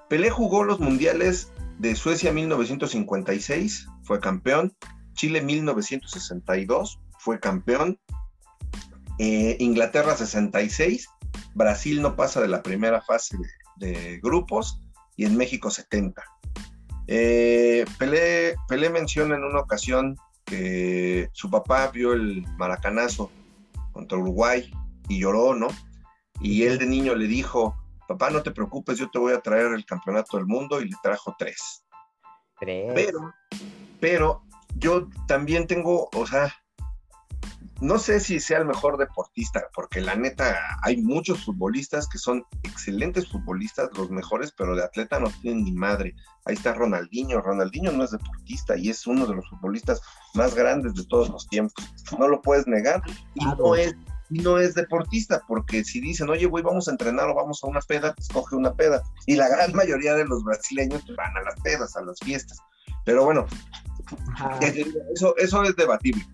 Pelé 0.09 0.29
jugó 0.29 0.63
los 0.63 0.79
mundiales 0.79 1.51
de 1.79 1.95
Suecia 1.95 2.31
1956, 2.31 3.87
fue 4.03 4.19
campeón. 4.19 4.75
Chile 5.13 5.41
1962, 5.41 6.99
fue 7.19 7.39
campeón. 7.39 7.99
Eh, 9.19 9.57
Inglaterra 9.59 10.15
66, 10.15 11.07
Brasil 11.53 12.01
no 12.01 12.15
pasa 12.15 12.41
de 12.41 12.47
la 12.47 12.63
primera 12.63 13.01
fase 13.01 13.37
de, 13.77 14.19
grupos 14.21 14.81
y 15.15 15.25
en 15.25 15.37
México 15.37 15.69
70. 15.69 16.23
Eh, 17.07 17.85
Pelé, 17.97 18.55
Pelé 18.67 18.89
menciona 18.89 19.35
en 19.35 19.43
una 19.43 19.59
ocasión 19.59 20.15
que 20.45 21.29
su 21.33 21.49
papá 21.49 21.87
vio 21.87 22.13
el 22.13 22.45
maracanazo 22.57 23.31
contra 23.91 24.17
Uruguay 24.17 24.71
y 25.07 25.19
lloró, 25.19 25.55
¿no? 25.55 25.67
Y 26.41 26.63
él 26.63 26.77
de 26.77 26.85
niño 26.85 27.15
le 27.15 27.27
dijo, 27.27 27.75
papá, 28.07 28.29
no 28.29 28.41
te 28.41 28.51
preocupes, 28.51 28.97
yo 28.97 29.09
te 29.09 29.19
voy 29.19 29.33
a 29.33 29.41
traer 29.41 29.73
el 29.73 29.85
campeonato 29.85 30.37
del 30.37 30.45
mundo 30.45 30.81
y 30.81 30.89
le 30.89 30.97
trajo 31.01 31.35
tres. 31.37 31.85
Tres. 32.59 32.91
Pero, 32.93 33.33
pero 33.99 34.43
yo 34.75 35.07
también 35.27 35.67
tengo, 35.67 36.09
o 36.13 36.27
sea, 36.27 36.53
no 37.81 37.99
sé 37.99 38.19
si 38.19 38.39
sea 38.39 38.59
el 38.59 38.65
mejor 38.65 38.97
deportista, 38.97 39.67
porque 39.73 40.01
la 40.01 40.15
neta 40.15 40.57
hay 40.81 40.97
muchos 41.01 41.43
futbolistas 41.43 42.07
que 42.07 42.17
son 42.17 42.45
excelentes 42.63 43.29
futbolistas, 43.29 43.89
los 43.97 44.09
mejores, 44.09 44.53
pero 44.57 44.75
de 44.75 44.83
atleta 44.83 45.19
no 45.19 45.29
tienen 45.41 45.63
ni 45.63 45.71
madre. 45.71 46.15
Ahí 46.45 46.55
está 46.55 46.73
Ronaldinho. 46.73 47.41
Ronaldinho 47.41 47.91
no 47.91 48.03
es 48.03 48.11
deportista 48.11 48.77
y 48.77 48.89
es 48.89 49.05
uno 49.07 49.25
de 49.25 49.35
los 49.35 49.49
futbolistas 49.49 50.01
más 50.33 50.55
grandes 50.55 50.93
de 50.95 51.05
todos 51.05 51.29
los 51.29 51.47
tiempos. 51.47 51.85
No 52.17 52.27
lo 52.27 52.41
puedes 52.41 52.67
negar. 52.67 53.01
Y 53.35 53.45
no 53.45 53.75
es, 53.75 53.95
no 54.29 54.57
es 54.57 54.73
deportista, 54.75 55.41
porque 55.47 55.83
si 55.83 56.01
dicen, 56.01 56.29
oye, 56.29 56.45
güey, 56.45 56.63
vamos 56.63 56.87
a 56.87 56.91
entrenar 56.91 57.29
o 57.29 57.35
vamos 57.35 57.63
a 57.63 57.67
una 57.67 57.81
peda, 57.81 58.13
pues 58.13 58.27
coge 58.29 58.55
una 58.55 58.73
peda. 58.73 59.03
Y 59.25 59.35
la 59.35 59.47
gran 59.49 59.73
mayoría 59.73 60.15
de 60.15 60.25
los 60.25 60.43
brasileños 60.43 61.03
pues, 61.05 61.17
van 61.17 61.35
a 61.37 61.41
las 61.41 61.59
pedas, 61.61 61.95
a 61.95 62.01
las 62.01 62.19
fiestas. 62.19 62.57
Pero 63.05 63.25
bueno, 63.25 63.45
eso, 65.13 65.35
eso 65.37 65.63
es 65.63 65.75
debatible. 65.75 66.25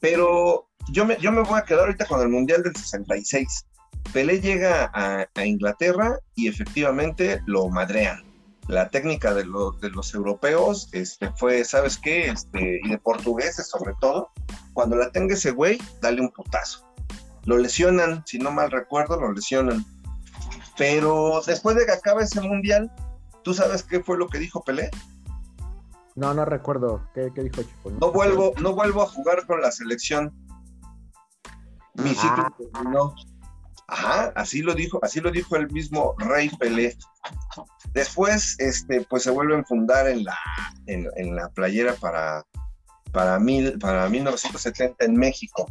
Pero 0.00 0.68
yo 0.92 1.04
me, 1.04 1.16
yo 1.18 1.32
me 1.32 1.42
voy 1.42 1.58
a 1.58 1.64
quedar 1.64 1.82
ahorita 1.82 2.06
con 2.06 2.20
el 2.20 2.28
Mundial 2.28 2.62
del 2.62 2.76
66. 2.76 3.66
Pelé 4.12 4.40
llega 4.40 4.90
a, 4.94 5.44
Inglaterra 5.44 6.18
y 6.34 6.48
efectivamente 6.48 7.40
lo 7.46 7.68
madrean. 7.68 8.22
La 8.68 8.88
técnica 8.88 9.34
de, 9.34 9.42
de 9.42 9.90
los 9.90 10.14
europeos 10.14 10.88
este, 10.92 11.30
fue, 11.36 11.64
¿sabes 11.64 11.98
qué? 11.98 12.28
Este, 12.28 12.80
y 12.82 12.88
de 12.88 12.98
portugueses 12.98 13.68
sobre 13.68 13.94
todo, 14.00 14.30
cuando 14.72 14.96
la 14.96 15.10
tenga 15.10 15.34
ese 15.34 15.50
güey, 15.50 15.78
dale 16.00 16.20
un 16.20 16.30
putazo. 16.30 16.86
Lo 17.44 17.58
lesionan, 17.58 18.22
si 18.26 18.38
no 18.38 18.50
mal 18.50 18.70
recuerdo, 18.70 19.20
lo 19.20 19.32
lesionan. 19.32 19.84
Pero 20.76 21.42
después 21.46 21.76
de 21.76 21.86
que 21.86 21.92
acabe 21.92 22.24
ese 22.24 22.40
mundial, 22.40 22.90
¿tú 23.42 23.54
sabes 23.54 23.82
qué 23.82 24.02
fue 24.02 24.18
lo 24.18 24.28
que 24.28 24.38
dijo 24.38 24.64
Pelé? 24.64 24.90
No, 26.14 26.32
no 26.32 26.44
recuerdo. 26.44 27.08
¿Qué, 27.14 27.30
dijo 27.30 27.62
Chico? 27.62 27.90
No, 28.00 28.12
vuelvo, 28.12 28.52
no 28.60 28.74
vuelvo 28.74 29.02
a 29.02 29.06
jugar 29.06 29.46
con 29.46 29.60
la 29.60 29.72
selección. 29.72 30.32
Mi 31.94 32.10
ah. 32.10 32.14
ciclo 32.14 32.70
terminó. 32.72 33.14
Ajá, 33.86 34.32
así 34.34 34.62
lo 34.62 34.74
dijo, 34.74 34.98
así 35.02 35.20
lo 35.20 35.30
dijo 35.30 35.56
el 35.56 35.70
mismo 35.70 36.14
Rey 36.18 36.48
Pelé. 36.58 36.96
Después, 37.92 38.56
este, 38.58 39.02
pues 39.02 39.24
se 39.24 39.30
vuelve 39.30 39.58
a 39.58 39.64
fundar 39.64 40.08
en 40.08 40.24
la, 40.24 40.38
en, 40.86 41.36
la 41.36 41.50
playera 41.50 41.94
para, 41.94 42.44
para, 43.12 43.38
mil, 43.38 43.78
para 43.78 44.08
1970 44.08 45.04
en 45.04 45.16
México. 45.16 45.68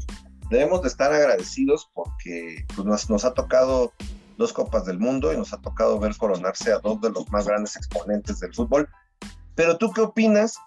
Debemos 0.49 0.83
de 0.83 0.89
estar 0.89 1.11
agradecidos 1.11 1.89
porque 1.93 2.65
pues, 2.75 2.85
nos, 2.85 3.09
nos 3.09 3.25
ha 3.25 3.33
tocado 3.33 3.93
dos 4.37 4.53
Copas 4.53 4.85
del 4.85 4.99
Mundo 4.99 5.33
y 5.33 5.37
nos 5.37 5.53
ha 5.53 5.61
tocado 5.61 5.99
ver 5.99 6.15
coronarse 6.17 6.71
a 6.71 6.79
dos 6.79 7.01
de 7.01 7.09
los 7.09 7.29
más 7.31 7.47
grandes 7.47 7.75
exponentes 7.75 8.39
del 8.39 8.53
fútbol 8.53 8.87
pero 9.55 9.77
tú 9.77 9.91
qué 9.91 10.01
opinas 10.01 10.57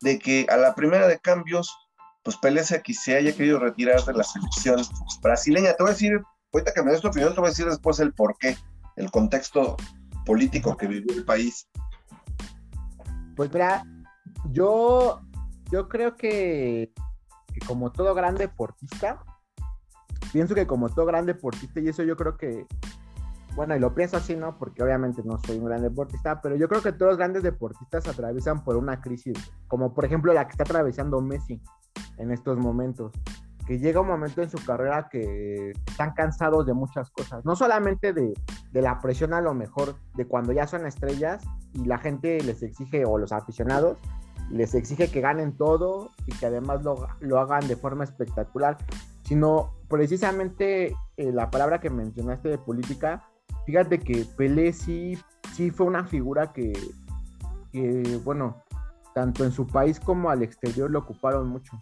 de 0.00 0.18
que 0.18 0.46
a 0.50 0.56
la 0.56 0.74
primera 0.74 1.06
de 1.06 1.18
cambios, 1.18 1.74
pues 2.22 2.36
Pelé 2.36 2.64
se, 2.64 2.82
se 2.92 3.16
haya 3.16 3.34
querido 3.34 3.58
retirar 3.58 4.04
de 4.04 4.12
la 4.12 4.24
selección 4.24 4.82
brasileña? 5.22 5.74
Te 5.74 5.82
voy 5.82 5.90
a 5.90 5.94
decir, 5.94 6.20
ahorita 6.52 6.72
que 6.72 6.82
me 6.82 6.92
des 6.92 7.00
tu 7.00 7.08
opinión, 7.08 7.34
te 7.34 7.40
voy 7.40 7.48
a 7.48 7.50
decir 7.50 7.66
después 7.66 7.98
el 8.00 8.12
por 8.12 8.36
qué, 8.38 8.56
el 8.96 9.10
contexto 9.10 9.76
político 10.24 10.76
que 10.76 10.86
vivió 10.86 11.14
el 11.14 11.24
país. 11.24 11.68
Pues 13.36 13.52
mira, 13.52 13.84
yo, 14.50 15.20
yo 15.70 15.88
creo 15.88 16.16
que, 16.16 16.92
que 17.52 17.60
como 17.66 17.92
todo 17.92 18.14
gran 18.14 18.34
deportista, 18.34 19.22
pienso 20.32 20.54
que 20.54 20.66
como 20.66 20.88
todo 20.88 21.06
gran 21.06 21.26
deportista, 21.26 21.80
y 21.80 21.88
eso 21.88 22.02
yo 22.02 22.16
creo 22.16 22.36
que 22.36 22.66
bueno, 23.56 23.74
y 23.74 23.80
lo 23.80 23.94
pienso 23.94 24.18
así, 24.18 24.36
¿no? 24.36 24.58
Porque 24.58 24.82
obviamente 24.82 25.22
no 25.24 25.38
soy 25.38 25.58
un 25.58 25.64
gran 25.64 25.80
deportista, 25.80 26.42
pero 26.42 26.56
yo 26.56 26.68
creo 26.68 26.82
que 26.82 26.92
todos 26.92 27.12
los 27.12 27.18
grandes 27.18 27.42
deportistas 27.42 28.06
atraviesan 28.06 28.62
por 28.62 28.76
una 28.76 29.00
crisis, 29.00 29.34
como 29.66 29.94
por 29.94 30.04
ejemplo 30.04 30.34
la 30.34 30.44
que 30.46 30.52
está 30.52 30.64
atravesando 30.64 31.22
Messi 31.22 31.60
en 32.18 32.30
estos 32.30 32.58
momentos, 32.58 33.12
que 33.66 33.78
llega 33.78 34.02
un 34.02 34.08
momento 34.08 34.42
en 34.42 34.50
su 34.50 34.62
carrera 34.64 35.08
que 35.10 35.72
están 35.86 36.12
cansados 36.12 36.66
de 36.66 36.74
muchas 36.74 37.10
cosas, 37.10 37.46
no 37.46 37.56
solamente 37.56 38.12
de, 38.12 38.34
la 38.72 39.00
presión 39.00 39.32
a 39.32 39.40
lo 39.40 39.54
mejor 39.54 39.96
de 40.14 40.26
cuando 40.26 40.52
ya 40.52 40.66
son 40.66 40.84
estrellas 40.84 41.42
y 41.72 41.86
la 41.86 41.96
gente 41.96 42.38
les 42.42 42.62
exige, 42.62 43.06
o 43.06 43.16
los 43.16 43.32
aficionados, 43.32 43.96
les 44.50 44.74
exige 44.74 45.10
que 45.10 45.22
ganen 45.22 45.56
todo 45.56 46.10
y 46.26 46.32
que 46.32 46.44
además 46.44 46.84
lo, 46.84 47.08
lo 47.20 47.38
hagan 47.40 47.66
de 47.66 47.76
forma 47.76 48.04
espectacular, 48.04 48.76
sino 49.22 49.72
precisamente 49.88 50.94
eh, 51.16 51.32
la 51.32 51.50
palabra 51.50 51.80
que 51.80 51.88
mencionaste 51.88 52.50
de 52.50 52.58
política, 52.58 53.24
Fíjate 53.66 53.98
que 53.98 54.24
Pelé 54.36 54.72
sí, 54.72 55.18
sí 55.52 55.72
fue 55.72 55.86
una 55.86 56.04
figura 56.04 56.52
que, 56.52 56.72
bueno, 58.24 58.62
tanto 59.12 59.44
en 59.44 59.50
su 59.50 59.66
país 59.66 59.98
como 59.98 60.30
al 60.30 60.42
exterior 60.42 60.88
lo 60.88 61.00
ocuparon 61.00 61.48
mucho. 61.48 61.76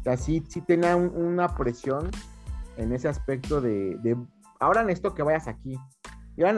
O 0.00 0.02
sea, 0.02 0.16
sí, 0.16 0.40
tenía 0.66 0.96
una 0.96 1.54
presión 1.54 2.10
en 2.76 2.92
ese 2.92 3.08
aspecto 3.08 3.60
de, 3.60 3.96
de, 4.02 4.16
ahora 4.58 4.82
necesito 4.82 5.14
que 5.14 5.22
vayas 5.22 5.46
aquí. 5.46 5.78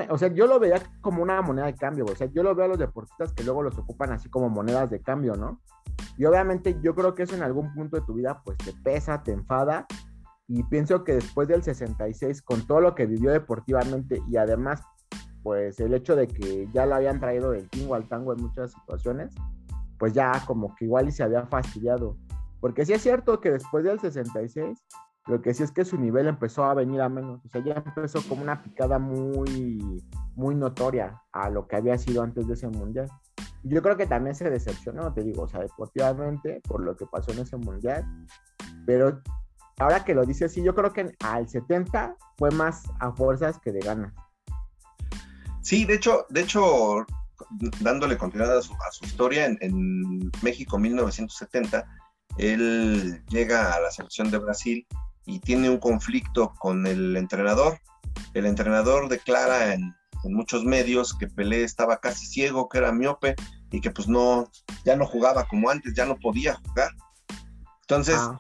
o 0.09 0.19
sea, 0.19 0.29
yo 0.29 0.47
lo 0.47 0.59
veía 0.59 0.81
como 1.03 1.23
una 1.23 1.43
moneda 1.43 1.67
de 1.67 1.75
cambio, 1.75 2.07
o 2.07 2.17
sea, 2.17 2.27
yo 2.29 2.43
lo 2.43 2.55
veo 2.55 2.65
a 2.65 2.69
los 2.69 2.79
deportistas 2.79 3.35
que 3.35 3.45
luego 3.45 3.63
los 3.63 3.77
ocupan 3.77 4.13
así 4.13 4.31
como 4.31 4.49
monedas 4.49 4.89
de 4.89 5.03
cambio, 5.03 5.35
¿no? 5.35 5.61
Y 6.17 6.25
obviamente 6.25 6.79
yo 6.81 6.95
creo 6.95 7.15
que 7.15 7.25
eso 7.25 7.35
en 7.35 7.43
algún 7.43 7.75
punto 7.75 7.99
de 7.99 8.07
tu 8.07 8.15
vida 8.15 8.41
pues 8.45 8.57
te 8.59 8.73
pesa, 8.73 9.23
te 9.23 9.33
enfada 9.33 9.87
y 10.47 10.63
pienso 10.65 11.05
que 11.05 11.15
después 11.15 11.49
del 11.49 11.63
66, 11.63 12.43
con 12.43 12.67
todo 12.67 12.81
lo 12.81 12.95
que 12.95 13.07
vivió 13.07 13.31
deportivamente 13.31 14.23
y 14.29 14.37
además, 14.37 14.83
pues 15.43 15.81
el 15.81 15.95
hecho 15.95 16.17
de 16.17 16.27
que 16.27 16.69
ya 16.73 16.87
lo 16.87 16.95
habían 16.95 17.21
traído 17.21 17.51
del 17.53 17.69
tingo 17.71 17.95
al 17.95 18.09
tango 18.09 18.33
en 18.33 18.43
muchas 18.43 18.73
situaciones, 18.73 19.35
pues 19.99 20.13
ya 20.13 20.33
como 20.47 20.75
que 20.75 20.85
igual 20.85 21.09
y 21.09 21.13
se 21.13 21.23
había 21.23 21.47
fastidiado. 21.47 22.17
Porque 22.61 22.85
sí 22.85 22.93
es 22.93 23.03
cierto 23.03 23.41
que 23.41 23.51
después 23.51 23.85
del 23.85 24.01
66, 24.01 24.79
lo 25.27 25.41
que 25.41 25.55
sí 25.55 25.63
es 25.63 25.73
que 25.73 25.85
su 25.85 25.99
nivel 25.99 26.27
empezó 26.27 26.65
a 26.65 26.75
venir 26.75 27.01
a 27.01 27.09
menos. 27.09 27.41
O 27.45 27.49
sea, 27.49 27.63
ya 27.65 27.83
empezó 27.85 28.21
como 28.29 28.43
una 28.43 28.63
picada 28.63 28.99
muy, 28.99 30.03
muy 30.35 30.55
notoria 30.55 31.23
a 31.33 31.49
lo 31.49 31.67
que 31.67 31.77
había 31.77 31.97
sido 31.97 32.23
antes 32.23 32.47
de 32.47 32.55
ese 32.55 32.69
mundial. 32.69 33.09
Yo 33.63 33.81
creo 33.81 33.97
que 33.97 34.07
también 34.07 34.35
se 34.35 34.51
decepcionó, 34.51 35.15
te 35.15 35.23
digo, 35.23 35.45
o 35.45 35.49
sea, 35.49 35.61
deportivamente 35.61 36.61
por 36.69 36.83
lo 36.83 36.95
que 36.97 37.07
pasó 37.07 37.33
en 37.33 37.39
ese 37.39 37.57
mundial. 37.57 38.05
Pero 38.85 39.23
ahora 39.79 40.05
que 40.05 40.15
lo 40.15 40.25
dice 40.25 40.47
así, 40.47 40.63
yo 40.63 40.75
creo 40.75 40.93
que 40.93 41.15
al 41.21 41.49
70 41.49 42.17
fue 42.37 42.51
más 42.51 42.85
a 43.01 43.13
fuerzas 43.13 43.59
que 43.59 43.73
de 43.73 43.81
ganas. 43.81 44.13
Sí, 45.63 45.85
de 45.85 45.95
hecho, 45.95 46.27
de 46.29 46.43
hecho, 46.43 47.07
dándole 47.81 48.19
continuidad 48.19 48.59
a 48.59 48.63
su, 48.63 48.75
historia, 49.05 49.47
en, 49.47 50.31
México 50.43 50.79
1970, 50.79 51.87
él 52.39 53.25
llega 53.29 53.73
a 53.73 53.81
la 53.81 53.91
selección 53.91 54.31
de 54.31 54.39
Brasil 54.39 54.87
y 55.25 55.41
tiene 55.41 55.71
un 55.71 55.79
conflicto 55.79 56.53
con 56.59 56.87
el 56.87 57.17
entrenador. 57.17 57.79
El 58.35 58.47
entrenador 58.47 59.09
declara 59.09 59.73
en, 59.73 59.95
muchos 60.25 60.65
medios 60.65 61.13
que 61.13 61.27
Pelé 61.27 61.65
estaba 61.65 61.99
casi 61.99 62.25
ciego, 62.25 62.71
que 62.71 62.79
era 62.79 62.93
miope 62.93 63.35
y 63.71 63.83
que 63.83 63.91
pues 63.91 64.09
no, 64.09 64.51
ya 64.83 64.97
no 64.97 65.05
jugaba 65.05 65.47
como 65.47 65.69
antes, 65.69 65.93
ya 65.93 66.07
no 66.07 66.17
podía 66.17 66.55
jugar. 66.55 66.91
Entonces, 67.83 68.17
ah 68.19 68.39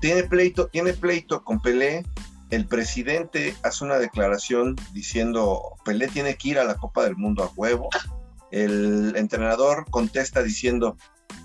tiene 0.00 0.24
pleito, 0.24 0.68
tiene 0.68 0.92
pleito 0.92 1.44
con 1.44 1.60
Pelé. 1.60 2.04
El 2.50 2.66
presidente 2.66 3.54
hace 3.62 3.84
una 3.84 3.98
declaración 3.98 4.76
diciendo 4.92 5.76
Pelé 5.84 6.08
tiene 6.08 6.36
que 6.36 6.48
ir 6.48 6.58
a 6.58 6.64
la 6.64 6.74
Copa 6.74 7.04
del 7.04 7.16
Mundo 7.16 7.44
a 7.44 7.52
huevo. 7.54 7.88
El 8.50 9.14
entrenador 9.16 9.86
contesta 9.90 10.42
diciendo, 10.42 10.96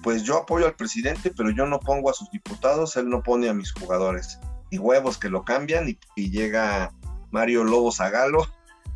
pues 0.02 0.24
yo 0.24 0.38
apoyo 0.38 0.66
al 0.66 0.76
presidente, 0.76 1.32
pero 1.36 1.52
yo 1.52 1.66
no 1.66 1.80
pongo 1.80 2.10
a 2.10 2.14
sus 2.14 2.30
diputados, 2.32 2.96
él 2.96 3.10
no 3.10 3.22
pone 3.22 3.50
a 3.50 3.54
mis 3.54 3.72
jugadores. 3.72 4.40
Y 4.72 4.80
huevos 4.80 5.18
que 5.18 5.30
lo 5.30 5.44
cambian 5.44 5.88
y, 6.16 6.30
llega 6.30 6.92
Mario 7.32 7.64
Lobo 7.64 7.92
Zagalo 7.92 8.48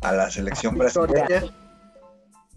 a 0.02 0.12
la 0.12 0.30
selección 0.30 0.76
brasileña. 0.76 1.44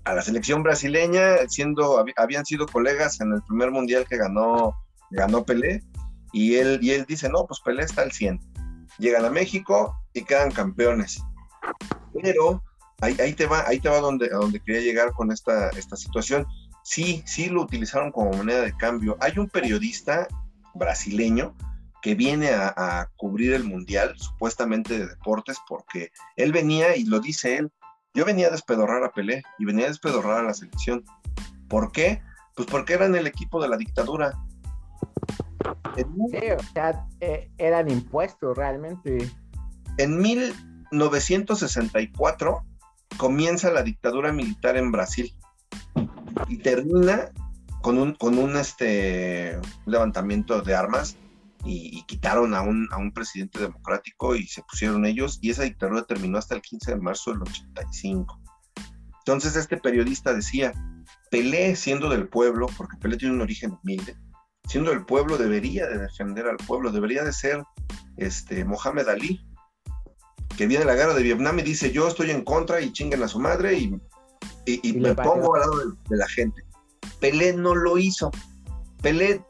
A 0.06 0.14
la 0.14 0.22
selección 0.22 0.64
brasileña, 0.64 1.48
siendo, 1.48 2.04
habían 2.18 2.46
sido 2.46 2.66
colegas 2.66 3.22
en 3.22 3.32
el 3.32 3.42
primer 3.44 3.72
mundial 3.72 4.06
que 4.10 4.18
ganó, 4.18 4.76
ganó 5.12 5.46
Pelé, 5.46 5.82
y 6.34 6.56
él, 6.56 6.80
y 6.82 6.92
él 6.92 7.06
dice, 7.08 7.30
no, 7.30 7.46
pues 7.46 7.62
Pelé 7.62 7.84
está 7.84 8.02
al 8.02 8.12
100. 8.12 8.40
Llegan 9.00 9.24
a 9.24 9.30
México 9.30 9.96
y 10.14 10.24
quedan 10.24 10.52
campeones. 10.52 11.22
Pero 12.22 12.62
ahí, 13.00 13.16
ahí 13.20 13.34
te 13.34 13.46
va, 13.46 13.66
ahí 13.68 13.80
te 13.80 13.88
va 13.88 14.00
donde, 14.00 14.26
a 14.26 14.38
donde 14.38 14.60
quería 14.60 14.82
llegar 14.82 15.14
con 15.14 15.32
esta, 15.32 15.70
esta 15.70 15.96
situación 15.96 16.46
sí, 16.84 17.24
sí 17.26 17.50
lo 17.50 17.62
utilizaron 17.62 18.12
como 18.12 18.32
moneda 18.32 18.62
de 18.62 18.76
cambio. 18.78 19.18
Hay 19.20 19.40
un 19.40 19.50
periodista 19.50 20.28
brasileño 20.76 21.56
que 22.02 22.16
viene 22.16 22.50
a, 22.52 23.10
cubrir 23.16 23.54
el 23.54 23.64
Mundial, 23.64 24.14
supuestamente 24.18 25.00
de 25.00 25.08
deportes, 25.08 25.58
porque 25.68 26.12
él 26.36 26.52
venía, 26.52 26.98
y 26.98 27.06
lo 27.06 27.22
dice 27.22 27.58
él, 27.58 27.72
yo 28.14 28.26
venía 28.26 28.48
a 28.48 28.52
despedorrar 28.52 29.04
a 29.04 29.12
Pelé 29.14 29.42
y 29.58 29.66
venía 29.66 29.86
a 29.86 29.88
despedorrar 29.90 30.40
a 30.40 30.44
la 30.44 30.54
selección. 30.54 31.04
¿Por 31.70 31.92
qué? 31.92 32.22
Pues 32.56 32.68
porque 32.68 32.94
eran 32.94 33.16
el 33.16 33.26
equipo 33.26 33.62
de 33.62 33.70
la 33.70 33.78
dictadura. 33.78 34.34
Sí, 35.96 36.04
o 36.58 36.64
sea, 36.74 37.06
eh, 37.20 37.52
eran 37.58 37.90
impuestos 37.90 38.56
realmente. 38.58 39.30
En 39.98 40.20
1964 40.20 42.64
comienza 43.18 43.72
la 43.72 43.82
dictadura 43.84 44.32
militar 44.32 44.78
en 44.78 44.92
Brasil 44.92 45.36
y 46.48 46.58
termina 46.58 47.32
con 47.82 47.98
un, 47.98 48.14
con 48.16 48.38
un 48.38 48.56
este, 48.56 49.60
levantamiento 49.86 50.62
de 50.62 50.76
armas 50.76 51.18
y, 51.66 52.04
quitaron 52.04 52.54
a 52.54 52.62
un, 52.62 52.88
a 52.92 52.98
un, 52.98 53.14
presidente 53.14 53.60
democrático 53.60 54.36
y 54.36 54.46
se 54.48 54.62
pusieron 54.64 55.06
ellos 55.06 55.40
y 55.42 55.52
esa 55.52 55.64
dictadura 55.64 56.04
terminó 56.04 56.38
hasta 56.38 56.56
el 56.56 56.62
15 56.62 56.92
de 56.92 57.00
marzo 57.00 57.32
del 57.32 57.44
85. 57.44 58.42
Entonces 59.20 59.56
este 59.56 59.78
periodista 59.78 60.34
decía, 60.34 60.74
Pelé 61.32 61.76
siendo 61.76 62.10
del 62.10 62.28
pueblo, 62.28 62.68
porque 62.78 62.98
Pelé 62.98 63.18
tiene 63.18 63.36
un 63.36 63.42
origen 63.42 63.78
humilde, 63.82 64.18
siendo 64.68 64.92
del 64.92 65.06
pueblo 65.06 65.38
debería 65.38 65.88
de 65.88 65.98
defender 65.98 66.48
al 66.48 66.58
pueblo, 66.58 66.92
debería 66.92 67.24
de 67.24 67.34
ser 67.34 67.64
este, 68.18 68.66
Mohamed 68.66 69.08
Ali, 69.08 69.46
que 70.58 70.68
viene 70.68 70.86
de 70.86 70.92
la 70.92 70.96
guerra 70.96 71.14
de 71.14 71.24
Vietnam 71.24 71.60
y 71.60 71.64
dice 71.64 71.92
yo 71.92 72.08
estoy 72.08 72.32
en 72.32 72.44
contra 72.44 72.82
y 72.82 72.92
chinguen 72.92 73.24
a 73.24 73.28
su 73.28 73.40
madre 73.40 73.74
y 73.76 74.00
y, 74.66 74.94
me 74.94 75.14
pongo 75.16 75.56
al 75.56 75.62
lado 75.62 75.78
de, 76.10 76.18
la 76.18 76.28
gente. 76.28 76.64
Pelé 77.20 77.54
no 77.54 77.76
lo 77.76 77.98
hizo. 77.98 78.32
Pelé 79.02 79.44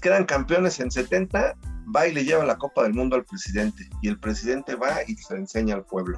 quedan 0.00 0.24
campeones 0.24 0.78
en 0.80 0.90
70, 0.90 1.56
va 1.94 2.06
y 2.06 2.12
le 2.12 2.24
lleva 2.24 2.44
la 2.44 2.58
Copa 2.58 2.82
del 2.82 2.94
Mundo 2.94 3.16
al 3.16 3.24
presidente. 3.24 3.88
Y 4.02 4.08
el 4.08 4.18
presidente 4.18 4.74
va 4.74 5.02
y 5.06 5.14
se 5.16 5.34
enseña 5.34 5.74
al 5.74 5.84
pueblo. 5.84 6.16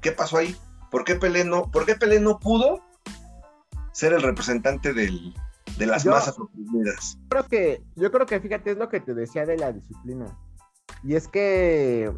¿Qué 0.00 0.12
pasó 0.12 0.38
ahí? 0.38 0.56
¿Por 0.90 1.04
qué 1.04 1.14
Pelé 1.14 1.44
no, 1.44 1.70
por 1.70 1.86
qué 1.86 1.94
Pelé 1.94 2.20
no 2.20 2.38
pudo 2.38 2.80
ser 3.92 4.12
el 4.12 4.22
representante 4.22 4.92
del, 4.92 5.34
de 5.78 5.86
las 5.86 6.06
masas 6.06 6.38
oprimidas? 6.38 7.18
Creo 7.28 7.44
que, 7.44 7.82
yo 7.96 8.10
creo 8.10 8.26
que, 8.26 8.40
fíjate, 8.40 8.72
es 8.72 8.78
lo 8.78 8.88
que 8.88 9.00
te 9.00 9.14
decía 9.14 9.46
de 9.46 9.58
la 9.58 9.72
disciplina. 9.72 10.26
Y 11.02 11.14
es 11.14 11.28
que 11.28 12.12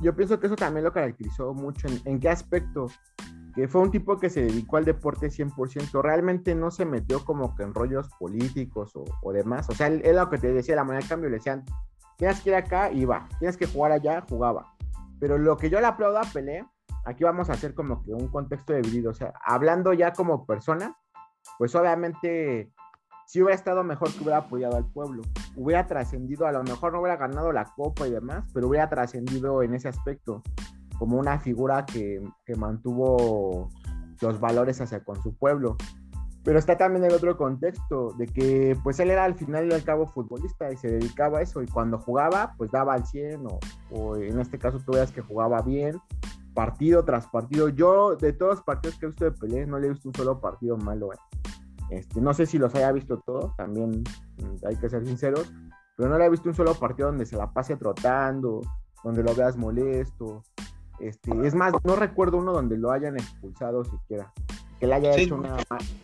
yo 0.00 0.16
pienso 0.16 0.40
que 0.40 0.46
eso 0.46 0.56
también 0.56 0.84
lo 0.84 0.92
caracterizó 0.92 1.54
mucho. 1.54 1.86
en 2.04 2.20
qué 2.20 2.28
aspecto? 2.28 2.88
que 3.54 3.68
fue 3.68 3.80
un 3.80 3.90
tipo 3.90 4.18
que 4.18 4.30
se 4.30 4.42
dedicó 4.42 4.76
al 4.76 4.84
deporte 4.84 5.28
100%, 5.28 6.02
realmente 6.02 6.54
no 6.54 6.70
se 6.70 6.84
metió 6.84 7.24
como 7.24 7.54
que 7.54 7.62
en 7.62 7.74
rollos 7.74 8.08
políticos 8.18 8.92
o, 8.94 9.32
demás, 9.32 9.68
o 9.68 9.74
sea, 9.74 9.88
él, 9.88 10.02
lo 10.14 10.30
que 10.30 10.38
te 10.38 10.52
decía, 10.52 10.76
la 10.76 10.84
moneda 10.84 11.02
de 11.02 11.08
cambio, 11.08 11.30
le 11.30 11.36
decían, 11.36 11.64
tienes 12.16 12.40
que 12.40 12.50
ir 12.50 12.54
acá, 12.56 12.90
iba, 12.92 13.28
tienes 13.38 13.56
que 13.56 13.66
jugar 13.66 13.92
allá, 13.92 14.24
jugaba. 14.28 14.74
Pero 15.18 15.38
lo 15.38 15.56
que 15.56 15.70
yo 15.70 15.80
le 15.80 15.86
aplaudo 15.86 16.18
a 16.18 16.22
Pelé, 16.22 16.64
aquí 17.04 17.24
vamos 17.24 17.50
a 17.50 17.54
hacer 17.54 17.74
como 17.74 18.02
que 18.02 18.12
un 18.12 18.28
contexto 18.28 18.72
dividido, 18.72 19.10
o 19.10 19.14
sea, 19.14 19.32
hablando 19.44 19.92
ya 19.92 20.12
como 20.12 20.46
persona, 20.46 20.96
pues 21.60 21.74
obviamente 21.74 22.72
si 23.26 23.42
hubiera 23.42 23.54
estado 23.54 23.84
mejor 23.84 24.10
que 24.10 24.20
hubiera 24.20 24.38
apoyado 24.38 24.78
al 24.78 24.90
pueblo, 24.90 25.20
hubiera 25.56 25.86
trascendido, 25.86 26.46
a 26.46 26.52
lo 26.52 26.62
mejor 26.62 26.94
no 26.94 27.00
hubiera 27.00 27.18
ganado 27.18 27.52
la 27.52 27.66
copa 27.76 28.08
y 28.08 28.10
demás, 28.10 28.48
pero 28.54 28.66
hubiera 28.66 28.88
trascendido 28.88 29.62
en 29.62 29.74
ese 29.74 29.86
aspecto 29.86 30.42
como 30.98 31.18
una 31.18 31.38
figura 31.38 31.84
que, 31.84 32.22
mantuvo 32.56 33.68
los 34.22 34.40
valores 34.40 34.80
hacia 34.80 35.04
con 35.04 35.22
su 35.22 35.36
pueblo. 35.36 35.76
Pero 36.44 36.58
está 36.58 36.78
también 36.78 37.04
el 37.04 37.12
otro 37.12 37.36
contexto 37.36 38.14
de 38.16 38.26
que 38.26 38.74
pues 38.82 38.98
él 38.98 39.10
era 39.10 39.24
al 39.24 39.34
final 39.34 39.70
y 39.70 39.74
al 39.74 39.84
cabo 39.84 40.06
futbolista 40.06 40.72
y 40.72 40.78
se 40.78 40.88
dedicaba 40.88 41.40
a 41.40 41.42
eso 41.42 41.62
y 41.62 41.66
cuando 41.66 41.98
jugaba 41.98 42.54
pues 42.56 42.70
daba 42.70 42.94
al 42.94 43.04
100 43.04 43.42
o, 43.90 44.16
en 44.16 44.40
este 44.40 44.58
caso 44.58 44.78
tú 44.78 44.92
veas 44.92 45.12
que 45.12 45.20
jugaba 45.20 45.60
bien 45.60 46.00
partido 46.54 47.04
tras 47.04 47.26
partido. 47.28 47.68
Yo 47.68 48.16
de 48.16 48.32
todos 48.32 48.56
los 48.56 48.64
partidos 48.64 48.98
que 48.98 49.06
he 49.06 49.08
visto 49.08 49.24
de 49.24 49.32
Pelé 49.32 49.66
no 49.66 49.78
le 49.78 49.86
he 49.86 49.90
visto 49.90 50.08
un 50.08 50.14
solo 50.14 50.40
partido 50.40 50.76
malo. 50.76 51.12
Eh. 51.12 51.16
Este, 51.90 52.20
no 52.20 52.34
sé 52.34 52.46
si 52.46 52.58
los 52.58 52.74
haya 52.74 52.92
visto 52.92 53.18
todos, 53.18 53.54
también 53.56 54.04
mm, 54.38 54.66
hay 54.66 54.76
que 54.76 54.88
ser 54.88 55.04
sinceros, 55.04 55.52
pero 55.96 56.08
no 56.08 56.18
le 56.18 56.26
he 56.26 56.30
visto 56.30 56.48
un 56.48 56.54
solo 56.54 56.74
partido 56.74 57.08
donde 57.08 57.26
se 57.26 57.36
la 57.36 57.52
pase 57.52 57.76
trotando, 57.76 58.60
donde 59.02 59.24
lo 59.24 59.34
veas 59.34 59.56
molesto, 59.56 60.42
este, 61.00 61.30
es 61.46 61.54
más, 61.54 61.72
no 61.82 61.96
recuerdo 61.96 62.38
uno 62.38 62.52
donde 62.52 62.76
lo 62.76 62.92
hayan 62.92 63.16
expulsado 63.16 63.84
siquiera. 63.84 64.32
Que 64.78 64.86
le, 64.86 64.94
haya 64.94 65.14
hecho 65.16 65.36
una, 65.36 65.56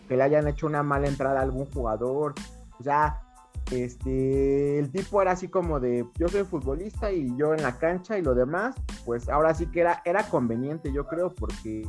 que 0.08 0.16
le 0.16 0.22
hayan 0.22 0.48
hecho 0.48 0.66
una 0.66 0.82
mala 0.82 1.06
entrada 1.06 1.40
a 1.40 1.42
algún 1.42 1.66
jugador. 1.66 2.34
O 2.78 2.82
sea, 2.82 3.22
este, 3.70 4.78
el 4.78 4.90
tipo 4.90 5.20
era 5.20 5.32
así 5.32 5.48
como 5.48 5.80
de, 5.80 6.06
yo 6.18 6.28
soy 6.28 6.44
futbolista 6.44 7.10
y 7.12 7.36
yo 7.36 7.54
en 7.54 7.62
la 7.62 7.78
cancha 7.78 8.18
y 8.18 8.22
lo 8.22 8.34
demás, 8.34 8.76
pues 9.04 9.28
ahora 9.28 9.54
sí 9.54 9.66
que 9.66 9.80
era, 9.80 10.02
era 10.04 10.28
conveniente, 10.28 10.92
yo 10.92 11.06
creo, 11.06 11.34
porque 11.34 11.86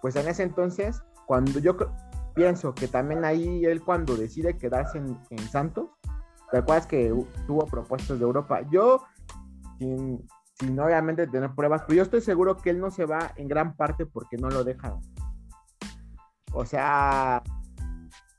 pues 0.00 0.16
en 0.16 0.28
ese 0.28 0.42
entonces, 0.42 1.02
cuando 1.26 1.58
yo 1.58 1.76
pienso 2.34 2.74
que 2.74 2.88
también 2.88 3.24
ahí 3.24 3.64
él 3.64 3.82
cuando 3.82 4.16
decide 4.16 4.58
quedarse 4.58 4.98
en, 4.98 5.18
en 5.30 5.38
Santos, 5.38 5.90
¿te 6.50 6.58
acuerdas 6.58 6.86
que 6.86 7.12
tuvo 7.46 7.66
propuestas 7.66 8.18
de 8.18 8.24
Europa? 8.24 8.62
Yo, 8.70 9.04
sin, 9.78 10.26
sin 10.54 10.78
obviamente 10.78 11.26
tener 11.26 11.54
pruebas, 11.54 11.82
pero 11.86 11.96
yo 11.96 12.02
estoy 12.02 12.20
seguro 12.20 12.56
que 12.56 12.70
él 12.70 12.80
no 12.80 12.90
se 12.90 13.06
va 13.06 13.32
en 13.36 13.48
gran 13.48 13.76
parte 13.76 14.06
porque 14.06 14.36
no 14.36 14.48
lo 14.50 14.64
dejan. 14.64 15.00
O 16.52 16.64
sea, 16.64 17.42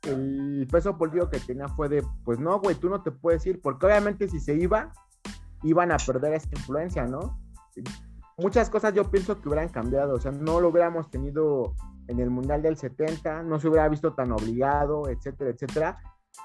el 0.04 0.68
peso 0.70 0.98
político 0.98 1.30
que 1.30 1.40
tenía 1.40 1.68
fue 1.68 1.90
de, 1.90 2.04
pues 2.24 2.40
no, 2.40 2.60
güey, 2.60 2.76
tú 2.76 2.90
no 2.90 3.02
te 3.02 3.12
puedes 3.12 3.46
ir, 3.46 3.62
porque 3.62 3.86
obviamente 3.86 4.28
si 4.28 4.40
se 4.40 4.56
iba, 4.56 4.92
iban 5.64 5.92
a 5.92 5.98
perder 5.98 6.34
esa 6.34 6.50
influencia, 6.52 7.06
¿no? 7.06 7.40
Muchas 8.38 8.70
cosas 8.70 8.94
yo 8.94 9.10
pienso 9.10 9.40
que 9.40 9.48
hubieran 9.48 9.70
cambiado, 9.70 10.16
o 10.16 10.20
sea, 10.20 10.32
no 10.32 10.60
lo 10.60 10.70
hubiéramos 10.70 11.10
tenido 11.10 11.76
en 12.08 12.20
el 12.20 12.30
Mundial 12.30 12.62
del 12.62 12.78
70, 12.78 13.44
no 13.44 13.60
se 13.60 13.68
hubiera 13.68 13.88
visto 13.88 14.14
tan 14.14 14.32
obligado, 14.32 15.08
etcétera, 15.08 15.52
etcétera, 15.52 15.98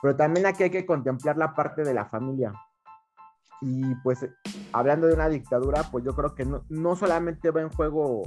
pero 0.02 0.14
también 0.14 0.46
aquí 0.46 0.64
hay 0.64 0.70
que 0.70 0.86
contemplar 0.86 1.36
la 1.36 1.54
parte 1.54 1.82
de 1.82 1.94
la 1.94 2.06
familia. 2.06 2.52
Y 3.60 3.94
pues 3.96 4.24
hablando 4.72 5.08
de 5.08 5.14
una 5.14 5.28
dictadura, 5.28 5.82
pues 5.90 6.04
yo 6.04 6.14
creo 6.14 6.34
que 6.34 6.44
no, 6.44 6.64
no 6.68 6.94
solamente 6.94 7.50
va 7.50 7.62
en 7.62 7.70
juego 7.70 8.22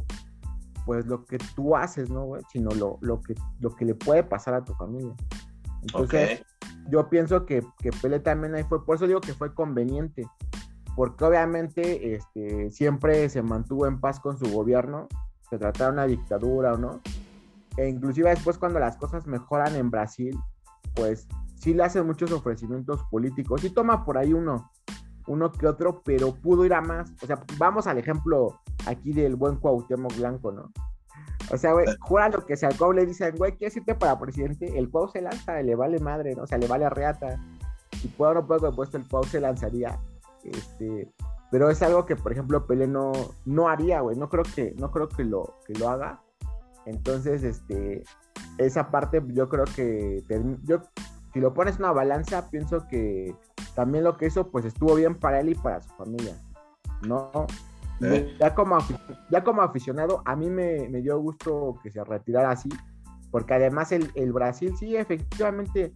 pues 0.86 1.06
lo 1.06 1.26
que 1.26 1.38
tú 1.56 1.76
haces, 1.76 2.10
¿no, 2.10 2.26
güey? 2.26 2.42
Sino 2.52 2.72
lo, 2.72 2.98
lo, 3.02 3.22
que, 3.22 3.36
lo 3.60 3.76
que 3.76 3.86
le 3.86 3.96
puede 3.96 4.24
pasar 4.24 4.54
a 4.54 4.64
tu 4.64 4.74
familia. 4.74 5.14
Entonces, 5.82 6.44
yo 6.90 7.10
pienso 7.10 7.46
que, 7.46 7.64
que 7.80 7.92
Pelé 7.92 8.20
también 8.20 8.56
ahí 8.56 8.64
fue, 8.64 8.86
por 8.86 8.96
eso 8.96 9.08
digo 9.08 9.22
que 9.22 9.34
fue 9.34 9.54
conveniente, 9.54 10.28
porque 10.96 11.24
obviamente 11.26 12.16
este, 12.16 12.70
siempre 12.70 13.30
se 13.30 13.42
mantuvo 13.42 13.88
en 13.88 14.00
paz 14.00 14.20
con 14.20 14.38
su 14.38 14.52
gobierno, 14.52 15.08
se 15.50 15.58
trataba 15.58 15.92
de 15.92 15.94
una 15.94 16.06
dictadura 16.06 16.74
o 16.74 16.78
no, 16.78 17.02
e 17.78 17.88
inclusive 17.88 18.30
después 18.30 18.58
cuando 18.58 18.80
las 18.80 18.98
cosas 18.98 19.26
mejoran 19.28 19.76
en 19.76 19.90
Brasil, 19.90 20.38
pues 20.94 21.28
sí 21.56 21.74
le 21.74 21.84
hacen 21.84 22.06
muchos 22.06 22.32
ofrecimientos 22.32 23.04
políticos, 23.10 23.64
y 23.64 23.70
toma 23.70 24.04
por 24.06 24.18
ahí 24.18 24.34
uno, 24.34 24.72
uno 25.28 25.52
que 25.52 25.68
otro, 25.68 26.02
pero 26.04 26.34
pudo 26.34 26.66
ir 26.66 26.74
a 26.74 26.82
más. 26.82 27.14
O 27.24 27.28
sea, 27.28 27.40
vamos 27.58 27.88
al 27.88 27.98
ejemplo 27.98 28.60
aquí 28.86 29.14
del 29.14 29.36
buen 29.36 29.58
Cuauhtémoc 29.58 30.16
Blanco, 30.18 30.52
¿no? 30.52 30.72
O 31.52 31.58
sea, 31.58 31.74
güey, 31.74 31.86
jura 32.00 32.30
lo 32.30 32.46
que 32.46 32.56
sea, 32.56 32.70
al 32.70 32.96
le 32.96 33.06
dicen, 33.06 33.36
güey, 33.36 33.58
¿qué 33.58 33.72
irte 33.76 33.96
para 33.96 34.20
presidente? 34.20 34.78
El 34.78 34.90
Cuau 34.90 35.10
se 35.10 35.22
lanza, 35.22 35.62
le 35.62 35.76
vale 35.76 36.00
madre, 36.00 36.36
¿no? 36.36 36.44
O 36.44 36.48
sea, 36.48 36.58
le 36.58 36.68
vale 36.68 36.86
a 36.86 36.90
reata. 36.90 37.40
Y 38.04 38.08
puedo 38.08 38.34
no 38.34 38.48
puedo 38.48 38.74
puesto 38.74 38.98
el 38.98 39.08
Cuau 39.08 39.24
se 39.26 39.42
lanzaría. 39.42 40.00
Este, 40.44 41.12
pero 41.52 41.70
es 41.70 41.82
algo 41.82 42.06
que, 42.06 42.16
por 42.16 42.32
ejemplo, 42.32 42.66
Pelé 42.66 42.88
no, 42.88 43.12
no 43.46 43.68
haría, 43.68 44.00
güey. 44.00 44.18
No 44.18 44.30
creo 44.30 44.44
que, 44.44 44.74
no 44.78 44.92
creo 44.92 45.10
que 45.10 45.26
lo, 45.26 45.56
que 45.66 45.74
lo 45.74 45.90
haga. 45.90 46.22
Entonces, 46.86 47.44
este, 47.44 48.04
esa 48.58 48.90
parte 48.90 49.22
yo 49.28 49.50
creo 49.50 49.66
que, 49.66 50.24
yo, 50.64 50.82
si 51.34 51.40
lo 51.40 51.54
pones 51.54 51.76
en 51.76 51.84
una 51.84 51.92
balanza, 51.92 52.50
pienso 52.50 52.88
que 52.88 53.36
también 53.76 54.04
lo 54.04 54.18
que 54.18 54.28
hizo, 54.28 54.50
pues 54.50 54.66
estuvo 54.66 54.96
bien 54.96 55.16
para 55.16 55.42
él 55.42 55.50
y 55.50 55.56
para 55.56 55.82
su 55.82 55.90
familia, 55.96 56.36
¿no? 57.08 57.30
¿Eh? 58.04 58.36
Ya, 58.40 58.56
como, 58.56 58.78
ya 59.30 59.44
como 59.44 59.62
aficionado, 59.62 60.22
a 60.26 60.36
mí 60.36 60.50
me, 60.50 60.88
dio 61.02 61.20
gusto 61.20 61.80
que 61.84 61.92
se 61.92 62.04
retirara 62.04 62.52
así, 62.52 62.70
porque 63.30 63.54
además 63.54 63.92
el, 63.92 64.34
Brasil, 64.34 64.74
sí, 64.78 64.96
efectivamente, 64.96 65.94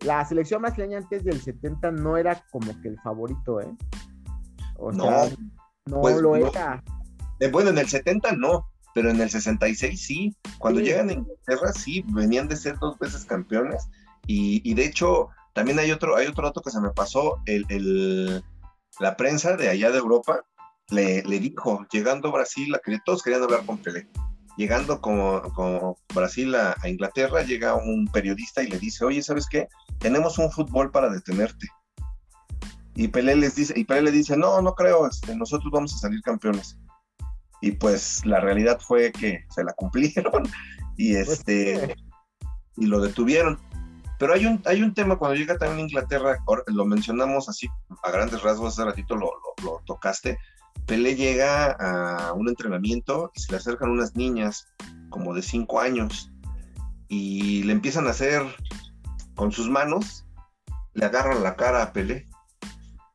la 0.00 0.24
selección 0.24 0.62
brasileña 0.62 0.98
antes 0.98 1.24
del 1.24 1.40
70 1.40 1.92
no 1.92 2.16
era 2.16 2.44
como 2.50 2.78
que 2.80 2.88
el 2.88 2.98
favorito, 3.00 3.60
¿eh? 3.60 3.74
O 4.76 4.92
no, 4.92 5.04
sea, 5.04 5.36
no 5.86 6.00
pues, 6.00 6.20
lo 6.20 6.36
era. 6.36 6.82
Eh, 7.40 7.50
bueno, 7.50 7.70
en 7.70 7.78
el 7.78 7.88
70 7.88 8.32
no, 8.32 8.66
pero 8.94 9.10
en 9.10 9.20
el 9.20 9.30
66 9.30 10.00
sí. 10.00 10.36
Cuando 10.58 10.80
llegan 10.80 11.10
a 11.10 11.14
Inglaterra 11.14 11.72
sí, 11.72 12.04
venían 12.08 12.48
de 12.48 12.56
ser 12.56 12.78
dos 12.78 12.98
veces 12.98 13.24
campeones. 13.24 13.88
Y, 14.26 14.62
y 14.68 14.74
de 14.74 14.86
hecho, 14.86 15.28
también 15.52 15.78
hay 15.78 15.90
otro, 15.90 16.16
hay 16.16 16.26
otro 16.26 16.46
dato 16.46 16.62
que 16.62 16.70
se 16.70 16.80
me 16.80 16.90
pasó. 16.90 17.38
El, 17.46 17.66
el, 17.68 18.42
la 19.00 19.16
prensa 19.16 19.56
de 19.56 19.68
allá 19.68 19.90
de 19.90 19.98
Europa 19.98 20.44
le, 20.90 21.22
le 21.22 21.38
dijo, 21.38 21.86
llegando 21.92 22.28
a 22.28 22.32
Brasil, 22.32 22.74
todos 23.04 23.22
querían 23.22 23.42
hablar 23.42 23.64
con 23.64 23.78
Pelé 23.78 24.08
llegando 24.60 25.00
como, 25.00 25.40
como 25.54 25.96
Brasil 26.14 26.54
a, 26.54 26.76
Inglaterra, 26.84 27.42
llega 27.42 27.74
un 27.74 28.06
periodista 28.12 28.62
y 28.62 28.68
le 28.68 28.78
dice, 28.78 29.04
oye, 29.06 29.22
¿sabes 29.22 29.46
qué? 29.50 29.68
Tenemos 29.98 30.38
un 30.38 30.50
fútbol 30.50 30.90
para 30.90 31.08
detenerte. 31.08 31.66
Y 32.94 33.08
Pelé 33.08 33.36
les 33.36 33.54
dice, 33.54 33.72
y 33.74 33.84
Pelé 33.84 34.02
le 34.02 34.10
dice, 34.10 34.36
no, 34.36 34.60
no 34.60 34.74
creo, 34.74 35.08
este, 35.08 35.34
nosotros 35.34 35.70
vamos 35.72 35.94
a 35.94 35.98
salir 35.98 36.20
campeones. 36.20 36.78
Y 37.62 37.72
pues 37.72 38.24
la 38.26 38.40
realidad 38.40 38.78
fue 38.80 39.12
que 39.12 39.44
se 39.48 39.64
la 39.64 39.72
cumplieron 39.72 40.42
y 40.96 41.14
pues 41.14 41.28
este 41.28 41.96
y 42.76 42.86
lo 42.86 43.00
detuvieron. 43.00 43.58
Pero 44.18 44.34
hay 44.34 44.44
un, 44.44 44.60
hay 44.66 44.82
un 44.82 44.92
tema 44.92 45.16
cuando 45.16 45.36
llega 45.36 45.56
también 45.56 45.78
a 45.78 45.88
Inglaterra, 45.88 46.38
lo 46.66 46.84
mencionamos 46.84 47.48
así 47.48 47.66
a 48.02 48.10
grandes 48.10 48.42
rasgos, 48.42 48.74
hace 48.74 48.84
ratito 48.84 49.16
lo, 49.16 49.32
lo 49.64 49.80
tocaste, 49.86 50.38
Pelé 50.86 51.14
llega 51.14 51.72
a 51.72 52.32
un 52.32 52.48
entrenamiento 52.48 53.30
y 53.34 53.40
se 53.40 53.52
le 53.52 53.58
acercan 53.58 53.90
unas 53.90 54.16
niñas 54.16 54.66
como 55.08 55.34
de 55.34 55.42
5 55.42 55.80
años 55.80 56.30
y 57.10 57.64
le 57.64 57.72
empiezan 57.72 58.06
a 58.06 58.10
hacer 58.10 58.42
con 59.34 59.52
sus 59.52 59.68
manos, 59.68 60.24
le 60.94 61.04
agarran 61.04 61.42
la 61.42 61.56
cara 61.56 61.82
a 61.82 61.92
Pelé 61.92 62.28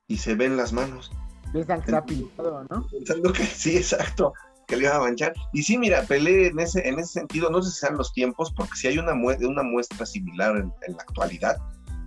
y 0.07 0.17
se 0.17 0.35
ven 0.35 0.57
las 0.57 0.73
manos. 0.73 1.11
Piensan 1.51 1.79
que 1.81 1.85
está 1.85 2.05
pintado, 2.05 2.65
¿no? 2.69 2.87
Pensando 2.87 3.31
que 3.31 3.43
sí, 3.45 3.77
exacto, 3.77 4.33
que 4.67 4.75
le 4.75 4.83
iba 4.83 4.95
a 4.97 4.99
manchar. 4.99 5.33
Y 5.53 5.63
sí, 5.63 5.77
mira, 5.77 6.03
Pelé 6.03 6.47
en 6.47 6.59
ese, 6.59 6.87
en 6.87 6.99
ese 6.99 7.13
sentido, 7.13 7.49
no 7.49 7.61
sé 7.61 7.71
si 7.71 7.79
sean 7.79 7.97
los 7.97 8.11
tiempos, 8.11 8.53
porque 8.55 8.75
si 8.75 8.87
hay 8.87 8.97
una, 8.97 9.13
una 9.13 9.63
muestra 9.63 10.05
similar 10.05 10.57
en, 10.57 10.73
la 10.93 11.01
actualidad, 11.01 11.57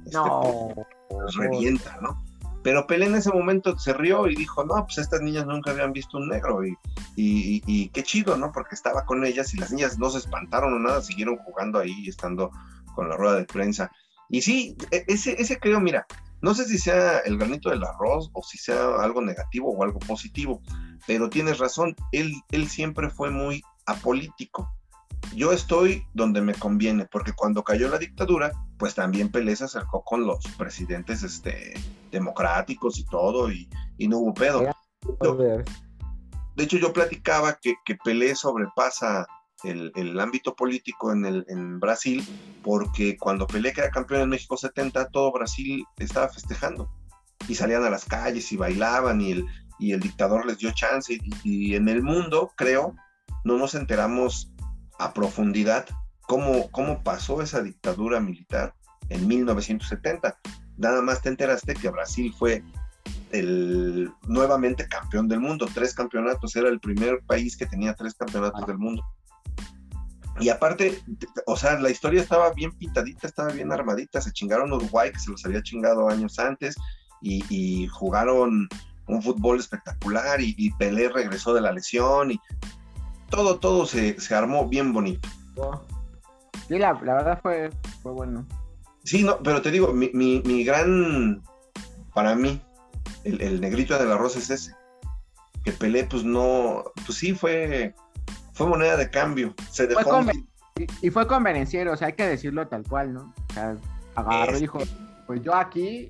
este, 0.05 0.19
no, 0.19 0.75
pues, 1.09 1.35
revienta, 1.37 1.99
¿no? 2.03 2.23
Pero 2.63 2.87
Pelé 2.87 3.07
en 3.07 3.15
ese 3.15 3.31
momento 3.31 3.79
se 3.79 3.93
rió 3.93 4.29
y 4.29 4.35
dijo, 4.35 4.65
no, 4.65 4.85
pues 4.85 4.99
estas 4.99 5.21
niñas 5.21 5.47
nunca 5.47 5.71
habían 5.71 5.93
visto 5.93 6.19
un 6.19 6.29
negro 6.29 6.65
y, 6.67 6.77
y, 7.17 7.89
qué 7.91 8.03
chido, 8.03 8.37
¿no? 8.37 8.53
Porque 8.53 8.75
estaba 8.75 9.05
con 9.05 9.25
ellas 9.25 9.55
y 9.55 9.59
las 9.59 9.73
niñas 9.73 9.99
no 9.99 10.11
se 10.11 10.19
espantaron 10.19 10.75
o 10.75 10.79
nada, 10.79 11.01
siguieron 11.01 11.37
jugando 11.37 11.79
ahí, 11.79 12.09
estando 12.09 12.51
con 12.95 13.09
la 13.09 13.17
rueda 13.17 13.37
de 13.37 13.45
prensa. 13.45 13.91
Y 14.29 14.43
sí, 14.43 14.77
e, 14.91 15.05
ese, 15.07 15.41
ese 15.41 15.59
creo, 15.59 15.81
mira, 15.81 16.07
no 16.41 16.55
sé 16.55 16.65
si 16.65 16.79
sea 16.79 17.19
el 17.21 17.39
granito 17.39 17.71
del 17.71 17.85
arroz 17.85 18.31
o 18.33 18.43
si 18.43 18.59
sea 18.59 18.97
algo 19.01 19.23
negativo 19.23 19.73
o 19.73 19.83
algo 19.83 19.99
positivo, 20.01 20.61
pero 21.07 21.31
tienes 21.31 21.59
razón, 21.59 21.97
él, 22.13 22.33
él 22.51 22.69
siempre 22.69 23.09
fue 23.11 23.31
muy 23.31 23.63
apolítico 23.87 24.71
yo 25.35 25.53
estoy 25.53 26.07
donde 26.15 26.41
me 26.41 26.55
conviene, 26.55 27.07
porque 27.07 27.33
cuando 27.33 27.63
cayó 27.63 27.89
la 27.89 27.99
dictadura, 27.99 28.53
pues 28.79 28.95
también 28.95 29.31
Pelé 29.31 29.57
se 29.57 29.65
acercó 29.65 30.03
con 30.03 30.27
los 30.27 30.45
presidentes 30.57 31.23
este, 31.23 31.75
democráticos 32.11 32.99
y 32.99 33.05
todo, 33.05 33.51
y, 33.51 33.69
no 33.99 34.19
hubo 34.19 34.35
pedo. 34.35 34.65
De 36.57 36.65
hecho, 36.65 36.77
yo 36.79 36.93
platicaba 36.93 37.59
que, 37.61 37.75
que 37.85 37.97
Pelé 37.97 38.35
sobrepasa 38.35 39.27
el, 39.65 40.19
ámbito 40.21 40.55
político 40.55 41.13
en, 41.13 41.25
el, 41.25 41.45
en 41.49 41.81
Brasil, 41.81 42.25
porque 42.63 43.17
cuando 43.17 43.47
Pelé 43.47 43.73
queda 43.73 43.91
campeón 43.91 44.23
en 44.23 44.29
México 44.31 44.57
70, 44.57 45.09
todo 45.11 45.33
Brasil 45.33 45.85
estaba 45.99 46.29
festejando, 46.29 46.91
y 47.49 47.55
salían 47.55 47.85
a 47.85 47.91
las 47.91 48.05
calles 48.05 48.51
y 48.53 48.57
bailaban, 48.57 49.21
y 49.21 49.33
el, 49.33 49.47
y 49.79 49.93
el 49.93 50.01
dictador 50.01 50.47
les 50.47 50.59
dio 50.59 50.73
chance, 50.73 51.13
y, 51.13 51.21
y 51.45 51.75
en 51.75 51.89
el 51.89 52.03
mundo, 52.03 52.53
creo, 52.57 52.95
no 53.45 53.57
nos 53.57 53.75
enteramos 53.75 54.53
a 54.99 55.13
profundidad 55.15 55.87
cómo, 56.23 56.71
cómo 56.71 57.03
pasó 57.03 57.43
esa 57.43 57.63
dictadura 57.63 58.21
militar 58.21 58.75
en 59.09 59.27
1970. 59.27 60.39
Nada 60.77 61.03
más 61.03 61.23
te 61.23 61.31
enteraste 61.31 61.75
que 61.75 61.91
Brasil 61.91 62.33
fue 62.39 62.63
el 63.33 64.11
nuevamente 64.27 64.87
campeón 64.89 65.29
del 65.29 65.41
mundo, 65.41 65.67
tres 65.73 65.95
campeonatos, 65.95 66.55
era 66.57 66.69
el 66.69 66.81
primer 66.81 67.21
país 67.27 67.57
que 67.57 67.67
tenía 67.67 67.95
tres 67.95 68.15
campeonatos 68.15 68.67
del 68.67 68.79
mundo. 68.79 69.05
Y 70.41 70.51
aparte, 70.51 71.03
o 71.47 71.57
sea, 71.57 71.79
la 71.81 71.91
historia 71.91 72.23
estaba 72.23 72.53
bien 72.53 72.71
pintadita, 72.73 73.27
estaba 73.27 73.51
bien 73.51 73.73
armadita, 73.73 74.21
se 74.21 74.33
chingaron 74.33 74.73
Uruguay, 74.73 75.11
que 75.11 75.19
se 75.19 75.31
los 75.31 75.45
había 75.45 75.63
chingado 75.63 76.09
años 76.09 76.39
antes, 76.39 76.77
y, 77.21 77.89
jugaron 77.89 78.69
un 79.09 79.23
fútbol 79.23 79.59
espectacular, 79.59 80.41
y, 80.41 80.55
y, 80.57 80.71
Pelé 80.75 81.09
regresó 81.09 81.55
de 81.55 81.61
la 81.61 81.73
lesión, 81.73 82.31
y 82.31 82.41
todo, 83.29 83.59
todo 83.59 83.87
se, 83.87 84.17
armó 84.35 84.69
bien 84.69 84.93
bonito. 84.93 85.29
Sí, 86.69 86.79
la, 86.79 86.93
verdad 86.93 87.39
fue, 87.43 87.71
fue 88.03 88.13
bueno. 88.13 88.47
Sí, 89.05 89.25
no, 89.25 89.39
pero 89.39 89.63
te 89.63 89.71
digo, 89.71 89.93
mi, 89.93 90.65
gran, 90.65 91.43
para 92.15 92.35
mí, 92.35 92.61
el, 93.25 93.61
negrito 93.61 93.99
del 93.99 94.13
arroz 94.13 94.37
es 94.37 94.51
ese. 94.51 94.75
Que 95.65 95.73
Pelé, 95.73 96.05
pues 96.05 96.25
no, 96.25 96.85
pues 97.07 97.19
sí 97.19 97.35
fue, 97.35 97.95
fue 98.53 98.67
moneda 98.67 98.97
de 98.97 99.11
cambio. 99.11 99.55
Se 99.71 99.87
dejó. 99.87 100.21
y, 101.03 101.11
fue 101.11 101.27
convenenciero, 101.27 101.93
o 101.93 101.97
sea, 101.97 102.09
hay 102.09 102.13
que 102.15 102.27
decirlo 102.27 102.69
tal 102.69 102.85
cual, 102.85 103.15
¿no? 103.15 103.35
O 103.51 103.53
sea, 103.53 103.77
agarró 104.15 104.57
y 104.57 104.61
dijo, 104.61 104.79
pues 105.27 105.43
yo 105.43 105.55
aquí, 105.55 106.09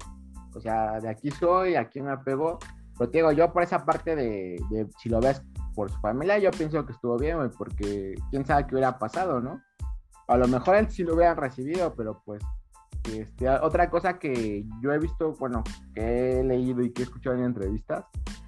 o 0.55 0.61
sea, 0.61 1.01
de 1.01 1.09
aquí 1.09 1.31
soy, 1.31 1.77
aquí 1.77 2.01
me 2.01 2.11
apego. 2.11 2.59
Pero 2.99 3.11
te 3.11 3.19
digo, 3.19 3.33
yo 3.33 3.53
por 3.53 3.63
esa 3.63 3.85
parte 3.85 4.17
de, 4.17 4.61
de 4.71 4.87
si 4.99 5.09
lo 5.09 5.21
ves 5.21 5.41
por 5.79 5.93
su 5.93 6.01
familia, 6.01 6.41
yo 6.41 6.51
pienso 6.51 6.85
que 6.85 6.91
estuvo 6.91 7.17
bien, 7.17 7.39
porque 7.57 8.17
quién 8.33 8.45
sabe 8.45 8.67
qué 8.67 8.75
hubiera 8.75 8.99
pasado, 8.99 9.41
¿no? 9.41 9.63
A 10.27 10.37
lo 10.37 10.49
mejor 10.49 10.75
él 10.75 10.91
sí 10.91 11.05
lo 11.05 11.15
hubieran 11.15 11.37
recibido, 11.37 11.95
pero 11.95 12.21
pues 12.25 12.43
este, 13.05 13.49
otra 13.49 13.89
cosa 13.89 14.19
que 14.19 14.65
yo 14.83 14.93
he 14.93 14.99
visto, 14.99 15.35
bueno, 15.35 15.63
que 15.95 16.41
he 16.41 16.43
leído 16.43 16.83
y 16.83 16.93
que 16.93 17.03
he 17.03 17.05
escuchado 17.05 17.37
en 17.37 17.45
entrevistas, 17.45 18.07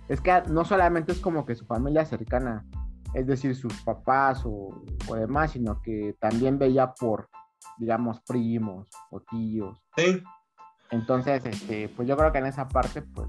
es 0.09 0.21
que 0.21 0.43
no 0.49 0.65
solamente 0.65 1.13
es 1.13 1.21
como 1.21 1.47
que 1.47 1.55
su 1.55 1.65
familia 1.67 2.05
cercana, 2.05 2.67
es 3.15 3.29
decir, 3.29 3.55
sus 3.55 3.81
papás 3.85 4.43
o, 4.45 4.83
demás, 5.15 5.53
sino 5.53 5.81
que 5.83 6.17
también 6.19 6.59
veía 6.59 6.95
por, 6.95 7.29
digamos, 7.79 8.21
primos 8.23 8.89
o 9.13 9.21
tíos. 9.21 9.81
Sí. 9.97 10.21
Entonces, 10.91 11.47
este, 11.47 11.89
pues 11.91 12.09
yo 12.09 12.17
creo 12.17 12.33
que 12.33 12.39
en 12.39 12.47
esa 12.47 12.67
parte, 12.67 13.03
pues, 13.03 13.29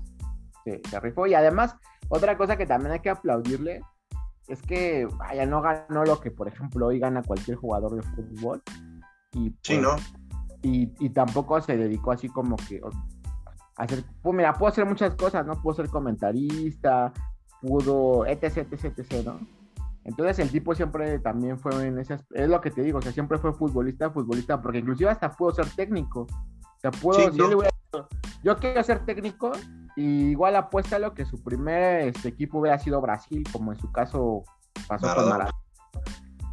se, 0.63 0.81
se 0.89 0.99
rifó. 0.99 1.27
Y 1.27 1.35
además, 1.35 1.77
otra 2.09 2.35
cosa 2.35 2.57
que 2.57 2.65
también 2.65 2.93
hay 2.93 2.99
que 2.99 3.09
aplaudirle 3.09 3.81
es 4.51 4.61
que, 4.61 5.07
vaya, 5.17 5.45
no 5.45 5.61
ganó 5.61 6.03
lo 6.03 6.19
que, 6.19 6.29
por 6.29 6.47
ejemplo, 6.47 6.87
hoy 6.87 6.99
gana 6.99 7.23
cualquier 7.23 7.57
jugador 7.57 7.95
de 7.95 8.01
fútbol. 8.01 8.61
Y, 9.33 9.55
sí, 9.61 9.77
¿no? 9.77 9.95
Pues, 9.95 10.13
y, 10.61 11.09
tampoco 11.09 11.59
se 11.61 11.77
dedicó 11.77 12.11
así 12.11 12.27
como 12.27 12.57
que 12.57 12.81
a 13.77 13.83
hacer, 13.83 14.03
pues 14.21 14.35
mira, 14.35 14.53
puedo 14.53 14.69
hacer 14.71 14.85
muchas 14.85 15.15
cosas, 15.15 15.45
¿no? 15.45 15.59
Puedo 15.61 15.77
ser 15.77 15.89
comentarista, 15.89 17.13
pudo, 17.61 18.25
etc, 18.25 18.67
etc, 18.71 18.99
etc, 18.99 19.25
¿no? 19.25 19.39
Entonces 20.03 20.39
el 20.39 20.51
tipo 20.51 20.75
siempre 20.75 21.19
también 21.19 21.57
fue 21.57 21.87
en 21.87 21.99
ese, 21.99 22.17
es 22.31 22.49
lo 22.49 22.59
que 22.59 22.71
te 22.71 22.81
digo, 22.81 22.99
o 22.99 23.01
sea, 23.01 23.11
siempre 23.11 23.37
fue 23.37 23.53
futbolista, 23.53 24.09
futbolista, 24.09 24.61
porque 24.61 24.79
inclusive 24.79 25.09
hasta 25.09 25.31
pudo 25.31 25.53
ser 25.53 25.69
técnico. 25.75 26.21
O 26.21 26.79
sea, 26.79 26.91
pudo, 26.91 27.29
yo 28.43 28.57
quiero 28.57 28.83
ser 28.83 29.05
técnico, 29.05 29.51
y 29.95 30.29
igual 30.29 30.55
apuesta 30.55 30.99
lo 30.99 31.13
que 31.13 31.25
su 31.25 31.41
primer 31.41 32.07
este, 32.07 32.29
equipo 32.29 32.59
hubiera 32.59 32.79
sido 32.79 33.01
Brasil, 33.01 33.43
como 33.51 33.71
en 33.71 33.79
su 33.79 33.91
caso 33.91 34.43
pasó 34.87 35.13
con 35.15 35.29
Maradona. 35.29 35.51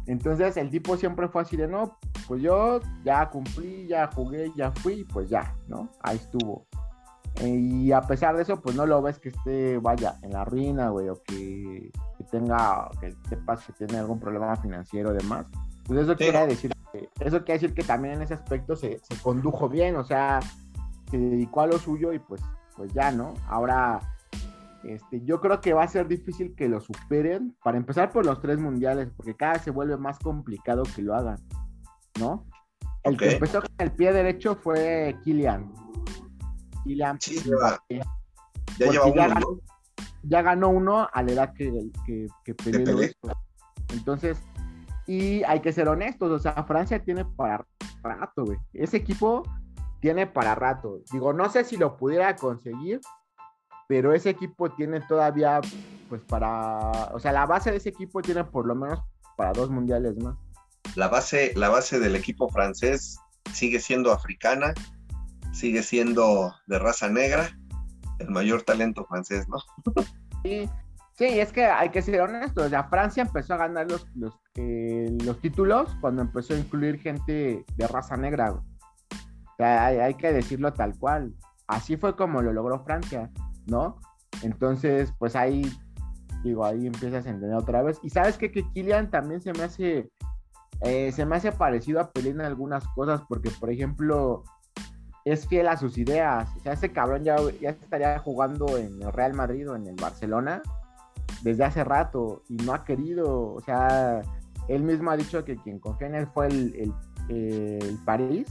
Entonces 0.07 0.57
el 0.57 0.71
tipo 0.71 0.97
siempre 0.97 1.27
fue 1.27 1.43
así 1.43 1.55
de, 1.55 1.67
no, 1.67 1.97
pues 2.27 2.41
yo 2.41 2.79
ya 3.03 3.29
cumplí, 3.29 3.87
ya 3.87 4.09
jugué, 4.13 4.51
ya 4.55 4.71
fui, 4.71 5.03
pues 5.05 5.29
ya, 5.29 5.55
¿no? 5.67 5.87
Ahí 6.01 6.17
estuvo. 6.17 6.65
y 7.43 7.91
a 7.91 8.01
pesar 8.01 8.35
de 8.35 8.41
eso, 8.41 8.59
pues 8.59 8.75
no 8.75 8.87
lo 8.87 9.01
ves 9.03 9.19
que 9.19 9.29
esté, 9.29 9.77
vaya, 9.77 10.15
en 10.23 10.31
la 10.31 10.45
ruina, 10.45 10.89
güey, 10.89 11.09
o 11.09 11.21
que, 11.23 11.91
tenga, 12.31 12.89
que 12.99 13.15
sepas 13.29 13.63
que 13.65 13.73
tiene 13.73 13.99
algún 13.99 14.19
problema 14.19 14.55
financiero 14.55 15.13
y 15.13 15.17
demás. 15.17 15.45
Pues 15.85 15.99
eso 15.99 16.15
quiere 16.15 16.47
decir 16.47 16.71
que, 16.91 17.07
eso 17.19 17.43
quiere 17.45 17.59
decir 17.59 17.73
que 17.75 17.83
también 17.83 18.15
en 18.15 18.23
ese 18.23 18.33
aspecto 18.33 18.75
se, 18.75 18.99
se 18.99 19.21
condujo 19.21 19.69
bien, 19.69 19.95
o 19.95 20.03
sea, 20.03 20.39
se 21.11 21.17
dedicó 21.17 21.61
a 21.61 21.67
lo 21.67 21.77
suyo 21.77 22.13
y 22.13 22.19
pues 22.19 22.41
pues 22.79 22.93
ya, 22.93 23.11
¿no? 23.11 23.33
Ahora, 23.49 23.99
este, 24.85 25.21
yo 25.25 25.41
creo 25.41 25.59
que 25.59 25.73
va 25.73 25.83
a 25.83 25.87
ser 25.89 26.07
difícil 26.07 26.55
que 26.55 26.69
lo 26.69 26.79
superen, 26.79 27.53
para 27.61 27.77
empezar 27.77 28.09
por 28.09 28.25
los 28.25 28.39
tres 28.39 28.57
mundiales, 28.57 29.09
porque 29.17 29.35
cada 29.35 29.53
vez 29.53 29.63
se 29.63 29.71
vuelve 29.71 29.97
más 29.97 30.17
complicado 30.17 30.83
que 30.95 31.01
lo 31.01 31.13
hagan, 31.13 31.37
¿no? 32.21 32.45
El 33.03 33.17
que 33.17 33.33
empezó 33.33 33.59
con 33.59 33.69
el 33.79 33.91
pie 33.91 34.13
derecho 34.13 34.55
fue 34.55 35.13
Kylian. 35.25 35.73
Kylian. 36.85 37.19
Sí, 37.19 37.35
ya, 37.43 37.81
lleva 38.77 39.07
uno, 39.07 39.59
ya, 40.23 40.41
ganó, 40.41 40.69
uno 40.69 41.09
a 41.11 41.21
la 41.21 41.31
edad 41.33 41.53
que, 41.53 41.69
que, 42.05 42.27
que 42.45 43.13
Entonces, 43.89 44.41
y 45.05 45.43
hay 45.43 45.59
que 45.59 45.73
ser 45.73 45.89
honestos, 45.89 46.31
o 46.31 46.39
sea, 46.39 46.63
Francia 46.63 47.03
tiene 47.03 47.25
para 47.25 47.65
rato, 48.01 48.45
güey. 48.45 48.57
Ese 48.71 48.95
equipo 48.95 49.43
tiene 49.99 50.27
para 50.27 50.55
rato. 50.55 51.01
Digo, 51.11 51.33
no 51.33 51.49
sé 51.49 51.63
si 51.63 51.77
lo 51.77 51.97
pudiera 51.97 52.35
conseguir, 52.35 53.01
pero 53.87 54.13
ese 54.13 54.29
equipo 54.29 54.69
tiene 54.71 55.01
todavía, 55.01 55.61
pues 56.09 56.21
para, 56.21 57.09
o 57.13 57.19
sea, 57.19 57.31
la 57.31 57.45
base 57.45 57.71
de 57.71 57.77
ese 57.77 57.89
equipo 57.89 58.21
tiene 58.21 58.43
por 58.43 58.65
lo 58.65 58.75
menos 58.75 58.99
para 59.35 59.51
dos 59.51 59.69
mundiales 59.69 60.15
más. 60.17 60.37
La 60.95 61.07
base, 61.07 61.53
la 61.55 61.69
base 61.69 61.99
del 61.99 62.15
equipo 62.15 62.49
francés 62.49 63.19
sigue 63.53 63.79
siendo 63.79 64.11
africana, 64.11 64.73
sigue 65.51 65.83
siendo 65.83 66.53
de 66.67 66.79
raza 66.79 67.09
negra, 67.09 67.49
el 68.19 68.29
mayor 68.29 68.63
talento 68.63 69.05
francés, 69.05 69.47
¿no? 69.47 69.57
Sí, 70.43 70.69
sí, 71.13 71.25
es 71.39 71.51
que 71.51 71.65
hay 71.65 71.89
que 71.89 72.01
ser 72.01 72.21
honestos, 72.21 72.67
o 72.67 72.69
sea, 72.69 72.83
Francia 72.85 73.23
empezó 73.23 73.55
a 73.55 73.57
ganar 73.57 73.89
los, 73.89 74.07
los, 74.15 74.33
eh, 74.55 75.17
los 75.23 75.39
títulos 75.41 75.95
cuando 75.99 76.21
empezó 76.21 76.53
a 76.53 76.57
incluir 76.57 76.99
gente 76.99 77.65
de 77.75 77.87
raza 77.87 78.17
negra. 78.17 78.61
Hay, 79.59 80.13
que 80.15 80.31
decirlo 80.31 80.73
tal 80.73 80.97
cual. 80.97 81.33
Así 81.67 81.97
fue 81.97 82.15
como 82.15 82.41
lo 82.41 82.53
logró 82.53 82.83
Francia, 82.83 83.29
¿no? 83.67 83.99
Entonces, 84.41 85.13
pues 85.19 85.35
ahí, 85.35 85.69
digo, 86.43 86.65
ahí 86.65 86.87
empiezas 86.87 87.25
a 87.25 87.29
entender 87.29 87.57
otra 87.57 87.81
vez. 87.83 87.99
Y 88.03 88.09
sabes 88.09 88.37
que, 88.37 88.51
que 88.51 88.63
Kylian 88.71 89.11
también 89.11 89.41
se 89.41 89.53
me 89.53 89.63
hace, 89.63 90.09
eh, 90.81 91.11
se 91.11 91.25
me 91.25 91.35
hace 91.35 91.51
parecido 91.51 91.99
a 91.99 92.11
Pelé 92.11 92.29
en 92.29 92.41
algunas 92.41 92.87
cosas, 92.89 93.21
porque, 93.27 93.51
por 93.51 93.69
ejemplo, 93.69 94.43
es 95.25 95.47
fiel 95.47 95.67
a 95.67 95.77
sus 95.77 95.97
ideas. 95.97 96.49
O 96.57 96.59
sea, 96.61 96.73
ese 96.73 96.91
cabrón 96.91 97.23
ya, 97.23 97.37
ya 97.61 97.71
estaría 97.71 98.17
jugando 98.19 98.77
en 98.77 99.01
el 99.01 99.11
Real 99.13 99.33
Madrid 99.33 99.69
o 99.69 99.75
en 99.75 99.87
el 99.87 99.95
Barcelona 99.95 100.61
desde 101.41 101.63
hace 101.63 101.83
rato 101.83 102.43
y 102.49 102.55
no 102.57 102.73
ha 102.73 102.83
querido. 102.83 103.53
O 103.53 103.61
sea, 103.61 104.21
él 104.67 104.83
mismo 104.83 105.11
ha 105.11 105.17
dicho 105.17 105.43
que 105.43 105.55
quien 105.57 105.79
confía 105.79 106.07
en 106.07 106.15
él 106.15 106.27
fue 106.33 106.47
el, 106.47 106.93
el, 107.29 107.99
París 108.05 108.47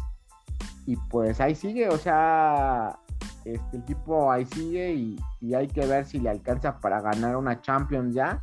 y 0.89 0.97
pues 0.97 1.39
ahí 1.39 1.55
sigue. 1.55 1.87
O 1.91 1.99
sea, 1.99 2.99
este, 3.45 3.77
el 3.77 3.85
tipo 3.85 4.33
ahí 4.33 4.47
sigue 4.47 4.95
y, 4.95 5.55
hay 5.55 5.69
que 5.69 5.85
ver 5.87 6.07
si 6.07 6.19
le 6.19 6.31
alcanza 6.31 6.81
para 6.81 7.03
ganar 7.03 7.37
una 7.37 7.61
Champions 7.61 8.15
ya. 8.15 8.41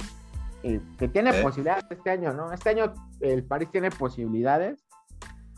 Eh, 0.62 0.80
que 1.00 1.08
tiene 1.08 1.34
posibilidades 1.42 1.86
este 1.90 2.12
año, 2.12 2.34
¿no? 2.34 2.52
Este 2.52 2.70
año 2.70 2.94
el 3.20 3.44
París 3.44 3.70
tiene 3.72 3.90
posibilidades. 3.90 4.86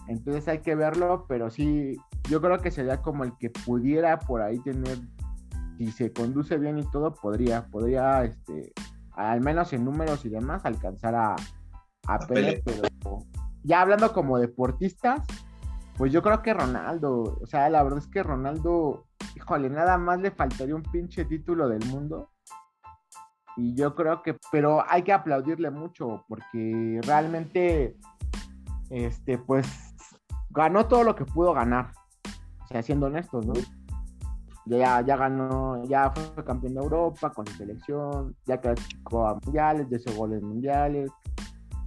Entonces 0.08 0.48
hay 0.48 0.60
que 0.60 0.76
verlo, 0.76 1.26
pero 1.28 1.50
sí, 1.50 1.98
yo 2.30 2.40
creo 2.40 2.60
que 2.60 2.72
sería 2.72 3.02
como 3.02 3.26
el 3.26 3.38
que 3.38 3.50
pudiera 3.50 4.20
por 4.20 4.42
ahí 4.42 4.58
tener, 4.60 4.98
si 5.78 5.92
se 5.92 6.14
conduce 6.14 6.58
bien 6.58 6.78
y 6.78 6.90
todo, 6.90 7.14
podría, 7.14 7.68
podría, 7.68 8.24
este, 8.24 8.72
al 9.12 9.42
menos 9.42 9.74
en 9.74 9.84
números 9.84 10.24
y 10.24 10.30
demás, 10.30 10.64
alcanzar 10.64 11.16
a, 11.16 11.36
a, 12.08 12.20
pero 12.28 12.62
ya 13.64 13.82
hablando 13.82 14.14
como 14.14 14.40
deportistas, 14.40 15.28
pues 15.98 16.12
yo 16.12 16.22
creo 16.22 16.44
que 16.44 16.54
Ronaldo, 16.54 17.40
o 17.42 17.46
sea, 17.48 17.70
la 17.70 17.82
verdad 17.82 18.00
es 18.00 18.08
que 18.08 18.22
Ronaldo, 18.22 19.08
híjole, 19.36 19.70
nada 19.70 19.98
más 19.98 20.22
le 20.22 20.30
faltaría 20.30 20.76
un 20.76 20.84
pinche 20.84 21.26
título 21.26 21.68
del 21.68 21.84
mundo. 21.88 22.30
Y 23.56 23.74
yo 23.74 23.96
creo 23.96 24.22
que, 24.22 24.38
pero 24.52 24.84
hay 24.88 25.02
que 25.02 25.12
aplaudirle 25.12 25.72
mucho, 25.72 26.24
porque 26.28 27.02
realmente, 27.04 27.98
este, 28.92 29.40
pues, 29.40 29.68
ganó 30.52 30.88
todo 30.88 31.04
lo 31.04 31.16
que 31.16 31.26
pudo 31.26 31.54
ganar. 31.54 31.92
O 32.64 32.68
sea, 32.68 32.84
siendo 32.84 33.08
honestos, 33.08 33.48
¿no? 33.48 33.54
Ya, 34.66 35.02
ya 35.02 35.18
ganó, 35.18 35.84
ya 35.86 36.12
fue 36.12 36.46
campeón 36.46 36.76
de 36.76 36.82
Europa 36.82 37.32
con 37.32 37.48
su 37.48 37.54
selección, 37.54 38.36
ya 38.46 38.62
clasificó 38.62 39.28
a 39.28 39.40
mundiales, 39.44 39.88
ya 39.90 39.98
hizo 39.98 40.14
goles 40.16 40.44
mundiales, 40.44 41.10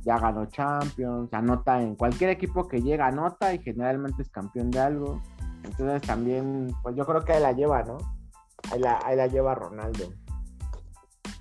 ya 0.04 0.18
ganó 0.18 0.46
Champions, 0.46 1.32
anota 1.32 1.80
en 1.80 1.94
cualquier 1.94 2.30
equipo 2.30 2.66
que 2.66 2.80
llega, 2.80 3.06
anota 3.06 3.52
y 3.54 3.58
generalmente 3.58 4.22
es 4.22 4.30
campeón 4.30 4.70
de 4.70 4.80
algo. 4.80 5.22
Entonces 5.62 6.02
también, 6.02 6.74
pues 6.82 6.96
yo 6.96 7.04
creo 7.04 7.24
que 7.24 7.32
ahí 7.32 7.42
la 7.42 7.52
lleva, 7.52 7.82
¿no? 7.82 7.98
Ahí 8.72 8.80
la, 8.80 8.98
ahí 9.04 9.16
la 9.16 9.26
lleva 9.26 9.54
Ronaldo. 9.54 10.12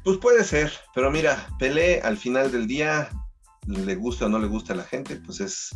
Pues 0.04 0.18
puede 0.18 0.44
ser, 0.44 0.72
pero 0.94 1.12
mira, 1.12 1.48
Pelé 1.58 2.02
al 2.02 2.18
final 2.18 2.52
del 2.52 2.68
día, 2.68 3.10
le 3.68 3.96
gusta 3.96 4.26
o 4.26 4.30
no 4.30 4.40
le 4.40 4.48
gusta 4.48 4.74
a 4.74 4.78
la 4.78 4.84
gente, 4.84 5.18
pues 5.18 5.42
es 5.42 5.76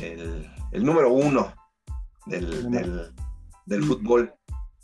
el, 0.00 0.50
el 0.72 0.84
número 0.84 1.12
uno 1.12 1.52
del, 2.26 2.70
del, 3.66 3.84
fútbol. 3.84 4.34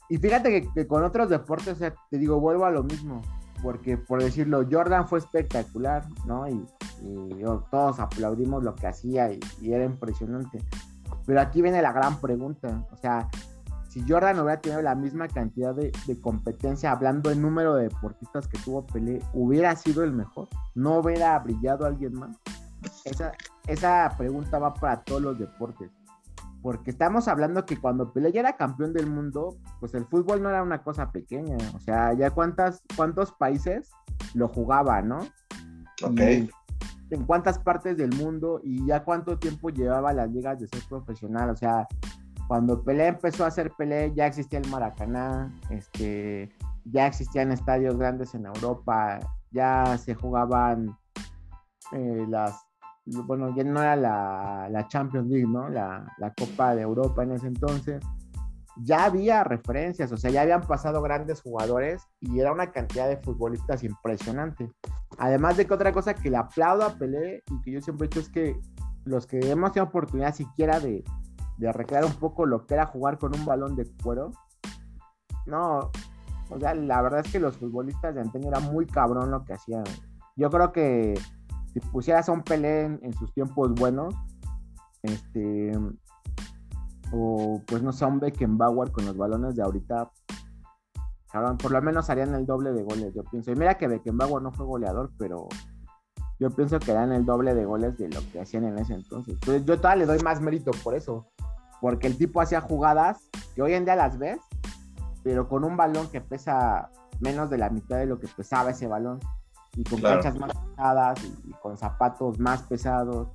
Y 0.09 0.19
fíjate 0.19 0.69
que, 0.75 0.87
con 0.87 1.05
otros 1.05 1.29
deportes, 1.29 1.75
o 1.75 1.77
sea, 1.77 1.95
te 2.11 2.19
digo, 2.19 2.41
vuelvo 2.41 2.65
a 2.65 2.71
lo 2.71 2.83
mismo, 2.83 3.23
porque 3.63 3.97
por 3.97 4.23
decirlo, 4.23 4.67
Jordan 4.71 5.09
fue 5.09 5.19
espectacular, 5.19 6.05
¿no? 6.27 6.49
Y, 6.49 6.65
todos 7.71 7.99
aplaudimos 7.99 8.63
lo 8.63 8.75
que 8.75 8.87
hacía 8.87 9.33
y, 9.33 9.41
era 9.63 9.85
impresionante. 9.85 10.63
Pero 11.25 11.41
aquí 11.41 11.63
viene 11.63 11.81
la 11.81 11.93
gran 11.93 12.21
pregunta, 12.21 12.87
o 12.93 12.97
sea, 12.97 13.29
si 13.89 14.05
Jordan 14.07 14.39
hubiera 14.39 14.61
tenido 14.61 14.83
la 14.83 14.95
misma 14.95 15.27
cantidad 15.27 15.75
de, 15.75 15.93
competencia, 16.21 16.93
hablando 16.93 17.31
en 17.31 17.41
número 17.41 17.75
de 17.75 17.85
deportistas 17.85 18.47
que 18.49 18.59
tuvo 18.59 18.87
Pelé, 18.87 19.23
¿hubiera 19.33 19.75
sido 19.77 20.05
el 20.05 20.13
mejor? 20.13 20.49
¿No 20.75 20.99
hubiera 20.99 21.39
brillado 21.39 21.87
alguien 21.87 22.15
más? 22.15 22.37
Esa, 23.05 23.33
esa 23.67 24.15
pregunta 24.17 24.59
va 24.59 24.75
para 24.75 25.03
todos 25.03 25.23
los 25.23 25.39
deportes 25.39 25.91
porque 26.63 26.91
estamos 26.91 27.29
hablando 27.29 27.65
que 27.65 27.77
cuando 27.77 28.13
Pelé 28.13 28.33
ya 28.33 28.41
era 28.41 28.57
campeón 28.57 28.93
del 28.93 29.07
mundo, 29.07 29.57
pues 29.79 29.95
el 29.95 30.05
fútbol 30.07 30.43
no 30.43 30.51
era 30.51 30.63
una 30.63 30.83
cosa 30.83 31.11
pequeña, 31.11 31.57
o 31.75 31.81
sea, 31.81 32.13
ya 32.13 32.31
cuántas, 32.31 32.83
cuántos 32.97 33.33
países 33.33 33.91
lo 34.35 34.49
jugaban, 34.49 35.09
¿no? 35.09 35.19
Ok. 36.03 36.21
en 37.11 37.25
cuántas 37.27 37.59
partes 37.59 37.97
del 37.97 38.15
mundo 38.15 38.61
y 38.63 38.87
ya 38.87 39.05
cuánto 39.05 39.39
tiempo 39.39 39.69
llevaba 39.69 40.13
las 40.13 40.31
ligas 40.31 40.61
de 40.61 40.69
ser 40.69 40.81
profesional, 40.89 41.51
o 41.51 41.57
sea, 41.57 41.87
cuando 42.47 42.83
Pelé 42.83 43.09
empezó 43.09 43.45
a 43.45 43.49
hacer 43.49 43.73
Pelé 43.77 44.13
ya 44.15 44.27
existía 44.27 44.59
el 44.59 44.69
Maracaná, 44.69 45.53
este, 45.71 46.51
ya 46.85 47.07
existían 47.07 47.53
estadios 47.53 47.97
grandes 47.97 48.35
en 48.35 48.47
Europa, 48.47 49.19
ya 49.51 49.99
se 49.99 50.15
jugaban 50.15 50.97
eh, 51.93 52.25
las 52.29 52.70
bueno, 53.05 53.55
ya 53.57 53.65
no 53.65 53.81
era 53.83 53.97
la, 53.97 54.87
Champions 54.89 55.29
League, 55.29 55.47
¿no? 55.47 55.69
La, 55.69 56.07
Copa 56.37 56.75
de 56.75 56.83
Europa 56.83 57.23
en 57.23 57.33
ese 57.33 57.47
entonces. 57.47 58.03
Ya 58.83 59.05
había 59.05 59.45
referencias, 59.45 60.11
o 60.13 60.17
sea, 60.17 60.31
ya 60.31 60.43
habían 60.43 60.63
pasado 60.63 61.03
grandes 61.03 61.43
jugadores 61.43 62.03
y 62.21 62.41
era 62.41 62.53
una 62.53 62.71
cantidad 62.71 63.09
de 63.09 63.19
futbolistas 63.19 63.83
impresionante. 63.83 64.71
Además 65.19 65.57
de 65.57 65.67
que 65.67 65.75
otra 65.75 65.93
cosa 65.93 66.15
que 66.15 66.31
le 66.31 66.37
aplaudo 66.37 66.85
a 66.85 66.95
Pelé 66.95 67.43
y 67.51 67.61
que 67.63 67.73
yo 67.73 67.81
siempre 67.81 68.07
he 68.07 68.09
dicho 68.09 68.21
es 68.21 68.31
que 68.31 68.59
los 69.05 69.27
que 69.27 69.39
hemos 69.51 69.73
tenido 69.73 69.89
oportunidad 69.89 70.35
siquiera 70.35 70.81
de, 70.81 71.05
de 71.59 71.73
recrear 71.73 72.05
un 72.05 72.15
poco 72.15 72.47
lo 72.47 72.65
que 72.67 72.75
era 72.75 72.87
jugar 72.87 73.19
con 73.19 73.35
un 73.35 73.45
balón 73.45 73.77
de 73.77 73.87
cuero, 74.03 74.31
no, 75.47 75.91
o 76.51 76.59
sea, 76.59 76.75
la 76.75 77.01
verdad 77.03 77.21
es 77.25 77.33
que 77.33 77.39
los 77.39 77.57
futbolistas 77.57 78.15
de 78.15 78.21
antaño 78.21 78.49
era 78.49 78.61
muy 78.61 78.87
cabrón 78.87 79.31
lo 79.31 79.45
que 79.45 79.55
hacían. 79.55 79.85
Yo 80.37 80.51
creo 80.51 80.73
que 80.73 81.15
si 81.73 81.81
pusieras 81.81 82.29
a 82.29 82.33
un 82.33 82.43
Pelé 82.43 82.85
en, 82.85 83.13
sus 83.15 83.33
tiempos 83.33 83.73
buenos, 83.75 84.15
este, 85.03 85.73
o 87.13 87.63
pues 87.67 87.83
no 87.83 87.93
sé, 87.93 88.05
un 88.05 88.21
Beckenbauer 88.21 88.91
con 88.91 89.07
los 89.07 89.17
balones 89.17 89.55
de 89.55 89.63
ahorita, 89.63 90.11
por 91.59 91.71
lo 91.71 91.83
menos 91.83 92.11
harían 92.11 92.35
el 92.35 92.45
doble 92.45 92.73
de 92.73 92.83
goles, 92.83 93.15
yo 93.15 93.23
pienso. 93.25 93.53
Y 93.53 93.55
mira 93.55 93.79
que 93.79 93.87
Beckenbauer 93.87 94.43
no 94.43 94.53
fue 94.53 94.67
goleador, 94.67 95.11
pero 95.17 95.49
yo 96.41 96.51
pienso 96.51 96.81
que 96.81 96.91
eran 96.91 97.13
el 97.13 97.25
doble 97.25 97.55
de 97.55 97.65
goles 97.65 97.97
de 97.99 98.09
lo 98.09 98.21
que 98.33 98.41
hacían 98.41 98.65
en 98.65 98.79
ese 98.79 98.95
entonces. 98.95 99.35
Entonces 99.35 99.65
yo 99.65 99.77
todavía 99.77 100.07
le 100.07 100.13
doy 100.13 100.23
más 100.25 100.41
mérito 100.41 100.73
por 100.83 100.95
eso, 100.95 101.29
porque 101.81 102.09
el 102.09 102.19
tipo 102.19 102.41
hacía 102.41 102.61
jugadas 102.61 103.29
que 103.55 103.63
hoy 103.63 103.75
en 103.75 103.85
día 103.85 103.95
las 103.95 104.19
ves, 104.19 104.41
pero 105.23 105.49
con 105.49 105.65
un 105.65 105.77
balón 105.77 106.09
que 106.09 106.21
pesa 106.21 106.91
menos 107.21 107.49
de 107.51 107.59
la 107.59 107.71
mitad 107.71 107.99
de 107.99 108.07
lo 108.07 108.19
que 108.19 108.27
pesaba 108.27 108.71
ese 108.71 108.89
balón 108.89 109.21
y 109.81 109.85
con 109.85 110.01
canchas 110.03 110.39
más 110.39 110.53
pesadas 110.55 111.25
y, 111.25 111.53
con 111.55 111.77
zapatos 111.77 112.39
más 112.39 112.63
pesados. 112.65 113.29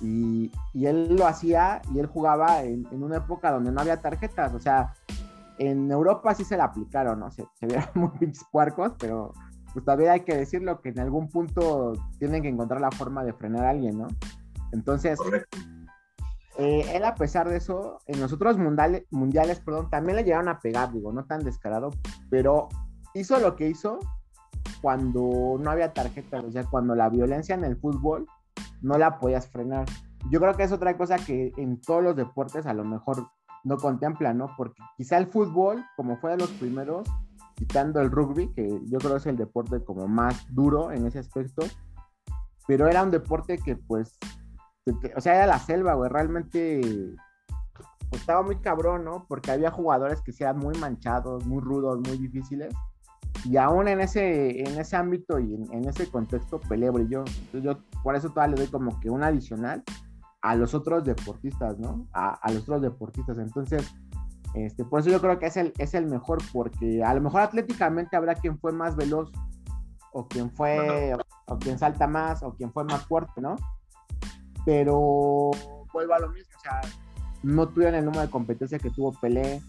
Y, 0.00 0.52
él 0.74 1.16
lo 1.16 1.26
hacía 1.26 1.82
y 1.92 1.98
él 1.98 2.06
jugaba 2.06 2.62
en, 2.62 2.86
una 2.92 3.16
época 3.16 3.50
donde 3.50 3.72
no 3.72 3.80
había 3.80 4.00
tarjetas. 4.00 4.54
O 4.54 4.60
sea, 4.60 4.94
en 5.58 5.90
Europa 5.90 6.34
sí 6.34 6.44
se 6.44 6.56
la 6.56 6.64
aplicaron, 6.64 7.20
¿no? 7.20 7.30
Se, 7.30 7.44
se 7.54 7.66
vieron 7.66 7.88
muy 7.94 8.10
pinches 8.18 8.44
puercos, 8.52 8.92
pero 8.98 9.32
pues 9.72 9.84
todavía 9.84 10.12
hay 10.12 10.20
que 10.20 10.36
decirlo 10.36 10.80
que 10.80 10.90
en 10.90 11.00
algún 11.00 11.28
punto 11.28 11.92
tienen 12.18 12.42
que 12.42 12.48
encontrar 12.48 12.80
la 12.80 12.90
forma 12.90 13.24
de 13.24 13.32
frenar 13.32 13.64
a 13.64 13.70
alguien, 13.70 13.98
¿no? 13.98 14.08
Entonces, 14.72 15.18
eh, 16.58 16.84
él 16.94 17.04
a 17.04 17.14
pesar 17.14 17.48
de 17.48 17.56
eso, 17.56 17.98
en 18.06 18.20
los 18.20 18.32
otros 18.32 18.58
mundiales, 18.58 19.04
mundiales, 19.10 19.60
perdón, 19.60 19.90
también 19.90 20.16
le 20.16 20.24
llegaron 20.24 20.48
a 20.48 20.60
pegar, 20.60 20.92
digo, 20.92 21.12
no 21.12 21.24
tan 21.24 21.44
descarado, 21.44 21.90
pero 22.30 22.68
hizo 23.14 23.38
lo 23.38 23.56
que 23.56 23.68
hizo 23.68 23.98
cuando 24.80 25.58
no 25.58 25.70
había 25.70 25.92
tarjeta, 25.92 26.40
o 26.40 26.50
sea, 26.50 26.64
cuando 26.64 26.94
la 26.94 27.08
violencia 27.08 27.54
en 27.54 27.64
el 27.64 27.76
fútbol 27.76 28.26
no 28.82 28.98
la 28.98 29.18
podías 29.18 29.48
frenar. 29.48 29.86
Yo 30.30 30.40
creo 30.40 30.54
que 30.54 30.64
es 30.64 30.72
otra 30.72 30.96
cosa 30.96 31.16
que 31.16 31.52
en 31.56 31.80
todos 31.80 32.02
los 32.02 32.16
deportes 32.16 32.66
a 32.66 32.74
lo 32.74 32.84
mejor 32.84 33.28
no 33.64 33.76
contempla, 33.76 34.32
¿no? 34.32 34.50
Porque 34.56 34.82
quizá 34.96 35.18
el 35.18 35.26
fútbol, 35.26 35.84
como 35.96 36.16
fue 36.18 36.32
de 36.32 36.38
los 36.38 36.50
primeros, 36.50 37.08
quitando 37.54 38.00
el 38.00 38.10
rugby, 38.10 38.52
que 38.54 38.68
yo 38.86 38.98
creo 38.98 39.16
es 39.16 39.26
el 39.26 39.36
deporte 39.36 39.84
como 39.84 40.08
más 40.08 40.46
duro 40.54 40.92
en 40.92 41.06
ese 41.06 41.18
aspecto, 41.18 41.62
pero 42.66 42.88
era 42.88 43.02
un 43.02 43.10
deporte 43.10 43.58
que 43.58 43.76
pues, 43.76 44.18
o 45.14 45.20
sea, 45.20 45.36
era 45.36 45.46
la 45.46 45.58
selva, 45.58 45.94
güey, 45.94 46.10
realmente 46.10 46.80
pues, 48.08 48.22
estaba 48.22 48.42
muy 48.42 48.56
cabrón, 48.56 49.04
¿no? 49.04 49.26
Porque 49.28 49.50
había 49.50 49.70
jugadores 49.70 50.20
que 50.22 50.32
eran 50.40 50.58
muy 50.58 50.76
manchados, 50.78 51.46
muy 51.46 51.60
rudos, 51.60 52.00
muy 52.00 52.16
difíciles. 52.16 52.74
Y 53.44 53.56
aún 53.56 53.88
en 53.88 54.00
ese, 54.00 54.60
en 54.60 54.78
ese 54.78 54.96
ámbito 54.96 55.38
y 55.38 55.54
en, 55.54 55.88
ese 55.88 56.10
contexto, 56.10 56.60
Pelé 56.60 56.90
brilló. 56.90 57.20
Entonces 57.20 57.62
yo 57.62 57.78
por 58.02 58.14
eso 58.14 58.28
todavía 58.30 58.56
le 58.56 58.62
doy 58.62 58.70
como 58.70 59.00
que 59.00 59.10
un 59.10 59.22
adicional 59.22 59.82
a 60.42 60.54
los 60.54 60.74
otros 60.74 61.04
deportistas, 61.04 61.78
¿no? 61.78 62.06
A, 62.12 62.34
a, 62.34 62.52
los 62.52 62.62
otros 62.62 62.82
deportistas. 62.82 63.38
Entonces, 63.38 63.90
este, 64.54 64.84
por 64.84 65.00
eso 65.00 65.10
yo 65.10 65.20
creo 65.20 65.38
que 65.38 65.46
es 65.46 65.56
el, 65.56 65.72
es 65.78 65.94
el 65.94 66.06
mejor, 66.06 66.38
porque 66.52 67.04
a 67.04 67.14
lo 67.14 67.20
mejor 67.20 67.42
atléticamente 67.42 68.16
habrá 68.16 68.34
quien 68.34 68.58
fue 68.58 68.72
más 68.72 68.96
veloz, 68.96 69.30
o 70.12 70.26
quien 70.26 70.50
fue, 70.50 71.14
o, 71.46 71.58
quien 71.58 71.78
salta 71.78 72.06
más, 72.06 72.42
o 72.42 72.54
quien 72.54 72.72
fue 72.72 72.84
más 72.84 73.06
fuerte, 73.06 73.40
¿no? 73.40 73.56
Pero 74.64 75.50
vuelvo 75.92 76.14
a 76.14 76.18
lo 76.18 76.30
mismo, 76.30 76.52
o 76.56 76.60
sea, 76.60 76.80
no 77.42 77.68
tuvieron 77.68 77.94
el 77.94 78.04
número 78.04 78.22
de 78.22 78.30
competencia 78.30 78.78
que 78.78 78.90
tuvo 78.90 79.12
Pelé, 79.20 79.62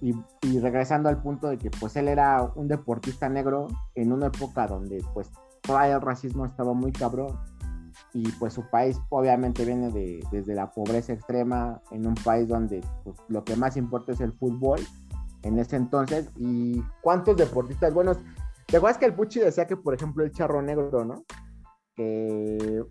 y, 0.00 0.14
regresando 0.60 1.08
al 1.08 1.20
punto 1.20 1.48
de 1.48 1.58
que 1.58 1.70
pues 1.70 1.96
él 1.96 2.08
era 2.08 2.42
un 2.54 2.68
deportista 2.68 3.28
negro 3.28 3.66
en 3.94 4.12
una 4.12 4.26
época 4.26 4.66
donde 4.66 5.04
pues 5.12 5.30
todavía 5.60 5.96
el 5.96 6.00
racismo 6.02 6.46
estaba 6.46 6.72
muy 6.72 6.92
cabrón 6.92 7.36
y 8.12 8.30
pues 8.32 8.54
su 8.54 8.68
país 8.70 9.00
obviamente 9.10 9.64
viene 9.64 9.90
de, 9.90 10.24
desde 10.30 10.54
la 10.54 10.70
pobreza 10.70 11.12
extrema 11.12 11.82
en 11.90 12.06
un 12.06 12.14
país 12.14 12.46
donde 12.46 12.80
pues, 13.04 13.16
lo 13.28 13.44
que 13.44 13.56
más 13.56 13.76
importa 13.76 14.12
es 14.12 14.20
el 14.20 14.32
fútbol 14.32 14.80
en 15.42 15.58
ese 15.58 15.76
entonces 15.76 16.30
y 16.36 16.82
cuántos 17.00 17.36
deportistas 17.36 17.92
buenos. 17.92 18.18
¿te 18.66 18.76
acuerdas 18.76 18.98
que 18.98 19.06
el 19.06 19.14
Puchi 19.14 19.40
decía 19.40 19.66
que 19.66 19.76
por 19.76 19.94
ejemplo 19.94 20.24
el 20.24 20.30
charro 20.30 20.62
negro 20.62 21.04
no? 21.04 21.24
que, 21.96 22.84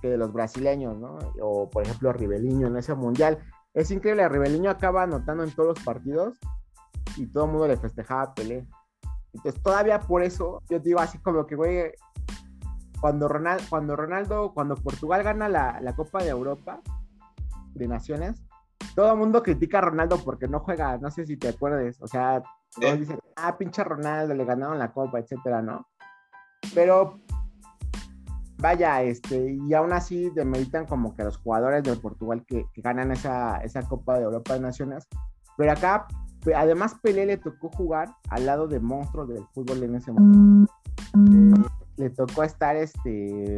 que 0.00 0.08
de 0.08 0.16
los 0.16 0.32
brasileños 0.32 0.96
no 0.96 1.18
o 1.40 1.68
por 1.68 1.82
ejemplo 1.82 2.12
Ribeliño 2.12 2.68
en 2.68 2.76
ese 2.76 2.94
mundial 2.94 3.38
es 3.74 3.90
increíble, 3.90 4.28
Ribeliño 4.28 4.70
acaba 4.70 5.02
anotando 5.02 5.44
en 5.44 5.50
todos 5.50 5.76
los 5.76 5.84
partidos 5.84 6.38
y 7.16 7.26
todo 7.26 7.46
el 7.46 7.50
mundo 7.50 7.68
le 7.68 7.76
festejaba 7.76 8.22
a 8.22 8.34
Pelé. 8.34 8.66
Entonces, 9.32 9.62
todavía 9.62 10.00
por 10.00 10.22
eso, 10.22 10.62
yo 10.68 10.78
digo 10.78 11.00
así 11.00 11.18
como 11.18 11.46
que, 11.46 11.54
güey, 11.54 11.92
cuando 13.00 13.28
Ronaldo, 13.28 13.64
cuando, 13.68 13.96
Ronaldo, 13.96 14.52
cuando 14.52 14.76
Portugal 14.76 15.22
gana 15.22 15.48
la, 15.48 15.94
Copa 15.96 16.22
de 16.22 16.30
Europa 16.30 16.80
de 17.74 17.88
Naciones, 17.88 18.42
todo 18.94 19.10
el 19.12 19.18
mundo 19.18 19.42
critica 19.42 19.78
a 19.78 19.82
Ronaldo 19.82 20.18
porque 20.18 20.48
no 20.48 20.60
juega, 20.60 20.98
no 20.98 21.10
sé 21.10 21.24
si 21.24 21.36
te 21.38 21.48
acuerdes, 21.48 22.00
o 22.02 22.06
sea, 22.06 22.42
todos 22.78 22.98
dicen, 23.00 23.18
ah, 23.36 23.56
pinche 23.56 23.82
Ronaldo, 23.82 24.34
le 24.34 24.44
ganaron 24.44 24.78
la 24.78 24.92
Copa, 24.92 25.18
etcétera, 25.18 25.62
¿no? 25.62 25.88
Pero 26.74 27.21
vaya, 28.62 29.02
este, 29.02 29.58
y 29.60 29.74
aún 29.74 29.92
así 29.92 30.30
demeritan 30.30 30.86
como 30.86 31.16
que 31.16 31.24
los 31.24 31.36
jugadores 31.36 31.82
de 31.82 31.96
Portugal 31.96 32.44
que, 32.46 32.64
ganan 32.76 33.10
esa, 33.10 33.56
esa, 33.58 33.82
Copa 33.82 34.18
de 34.18 34.24
Europa 34.24 34.54
de 34.54 34.60
Naciones. 34.60 35.08
Pero 35.56 35.72
acá, 35.72 36.06
además, 36.54 36.94
Pelé 37.02 37.26
le 37.26 37.38
tocó 37.38 37.70
jugar 37.70 38.08
al 38.30 38.46
lado 38.46 38.68
de 38.68 38.78
monstruos 38.78 39.28
del 39.28 39.44
fútbol 39.52 39.82
en 39.82 39.96
ese 39.96 40.12
momento. 40.12 40.72
Eh, 41.14 41.68
le 41.96 42.10
tocó 42.10 42.44
estar 42.44 42.76
este, 42.76 43.56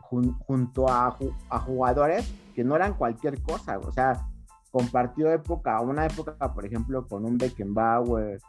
junto 0.00 0.88
a, 0.88 1.16
a, 1.50 1.58
jugadores 1.60 2.34
que 2.56 2.64
no 2.64 2.74
eran 2.74 2.94
cualquier 2.94 3.40
cosa. 3.42 3.78
O 3.78 3.92
sea, 3.92 4.26
compartió 4.72 5.30
época, 5.30 5.80
una 5.80 6.04
época, 6.04 6.52
por 6.52 6.66
ejemplo, 6.66 7.06
con 7.06 7.24
un 7.24 7.38
Beckenbauer, 7.38 8.40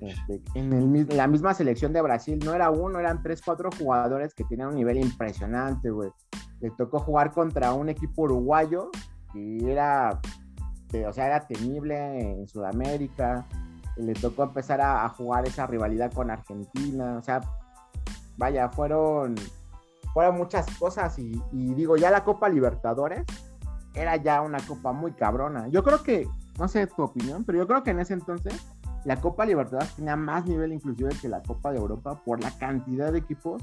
este, 0.00 0.42
en 0.54 1.06
la 1.16 1.26
misma 1.26 1.54
selección 1.54 1.92
de 1.92 2.00
Brasil 2.00 2.38
no 2.44 2.54
era 2.54 2.70
uno, 2.70 2.98
eran 2.98 3.22
tres, 3.22 3.42
cuatro 3.44 3.70
jugadores 3.78 4.34
que 4.34 4.44
tenían 4.44 4.68
un 4.68 4.76
nivel 4.76 4.98
impresionante, 4.98 5.90
güey. 5.90 6.10
Le 6.60 6.70
tocó 6.70 6.98
jugar 6.98 7.32
contra 7.32 7.72
un 7.72 7.88
equipo 7.88 8.22
uruguayo 8.22 8.90
que 9.32 9.70
era, 9.70 10.20
o 11.06 11.12
sea, 11.12 11.26
era 11.26 11.46
temible 11.46 12.20
en 12.20 12.48
Sudamérica. 12.48 13.46
Le 13.96 14.14
tocó 14.14 14.44
empezar 14.44 14.80
a, 14.80 15.08
jugar 15.10 15.46
esa 15.46 15.66
rivalidad 15.66 16.12
con 16.12 16.30
Argentina. 16.30 17.16
O 17.18 17.22
sea, 17.22 17.40
vaya, 18.36 18.68
fueron, 18.70 19.34
fueron 20.14 20.36
muchas 20.36 20.66
cosas 20.78 21.18
y, 21.18 21.40
y 21.52 21.74
digo, 21.74 21.96
ya 21.96 22.10
la 22.10 22.24
Copa 22.24 22.48
Libertadores 22.48 23.24
era 23.94 24.16
ya 24.16 24.40
una 24.42 24.58
copa 24.60 24.92
muy 24.92 25.12
cabrona. 25.12 25.68
Yo 25.68 25.82
creo 25.82 26.02
que, 26.02 26.28
no 26.58 26.68
sé 26.68 26.86
tu 26.86 27.02
opinión, 27.02 27.44
pero 27.44 27.58
yo 27.58 27.66
creo 27.66 27.82
que 27.82 27.90
en 27.90 28.00
ese 28.00 28.14
entonces 28.14 28.54
la 29.04 29.20
Copa 29.20 29.46
Libertadores 29.46 29.94
tenía 29.94 30.16
más 30.16 30.44
nivel 30.46 30.72
inclusive 30.72 31.10
que 31.20 31.28
la 31.28 31.42
Copa 31.42 31.72
de 31.72 31.78
Europa 31.78 32.20
por 32.24 32.40
la 32.42 32.50
cantidad 32.58 33.12
de 33.12 33.18
equipos 33.18 33.62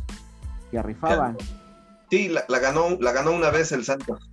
que 0.71 0.81
rifaban. 0.81 1.37
Sí, 2.09 2.29
la, 2.29 2.59
ganó, 2.59 2.97
la 2.99 3.11
ganó 3.11 3.31
una 3.31 3.51
vez 3.51 3.71
el 3.71 3.83
Santos. 3.83 4.31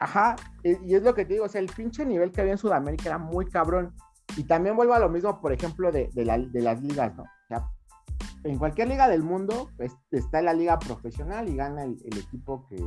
Ajá, 0.00 0.36
y, 0.62 0.94
es 0.94 1.02
lo 1.02 1.14
que 1.14 1.24
te 1.24 1.34
digo, 1.34 1.44
o 1.44 1.48
sea, 1.48 1.60
el 1.60 1.68
pinche 1.68 2.04
nivel 2.04 2.32
que 2.32 2.40
había 2.40 2.52
en 2.52 2.58
Sudamérica 2.58 3.08
era 3.08 3.18
muy 3.18 3.46
cabrón. 3.46 3.94
Y 4.36 4.44
también 4.44 4.74
vuelvo 4.76 4.94
a 4.94 4.98
lo 4.98 5.08
mismo, 5.08 5.40
por 5.40 5.52
ejemplo, 5.52 5.92
de, 5.92 6.10
las 6.14 6.82
ligas, 6.82 7.14
¿no? 7.14 7.22
O 7.22 7.46
sea, 7.48 7.68
en 8.42 8.58
cualquier 8.58 8.88
liga 8.88 9.08
del 9.08 9.22
mundo 9.22 9.70
pues, 9.76 9.92
está 10.10 10.42
la 10.42 10.52
liga 10.52 10.78
profesional 10.78 11.48
y 11.48 11.56
gana 11.56 11.84
el, 11.84 12.18
equipo 12.18 12.66
que, 12.68 12.84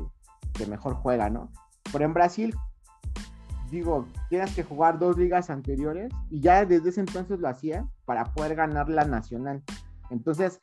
que, 0.54 0.66
mejor 0.68 0.96
juega, 0.96 1.30
¿no? 1.30 1.52
Pero 1.92 2.06
en 2.06 2.14
Brasil, 2.14 2.54
digo, 3.70 4.08
tienes 4.30 4.56
que 4.56 4.64
jugar 4.64 5.00
dos 5.00 5.18
ligas 5.18 5.50
anteriores 5.50 6.12
y 6.30 6.42
ya 6.42 6.66
desde 6.66 6.90
ese 6.90 7.02
entonces 7.02 7.40
lo 7.40 7.48
hacía 7.48 7.88
para 8.06 8.26
poder 8.34 8.56
ganar 8.56 8.90
la 8.90 9.06
nacional. 9.06 9.64
Entonces, 10.10 10.60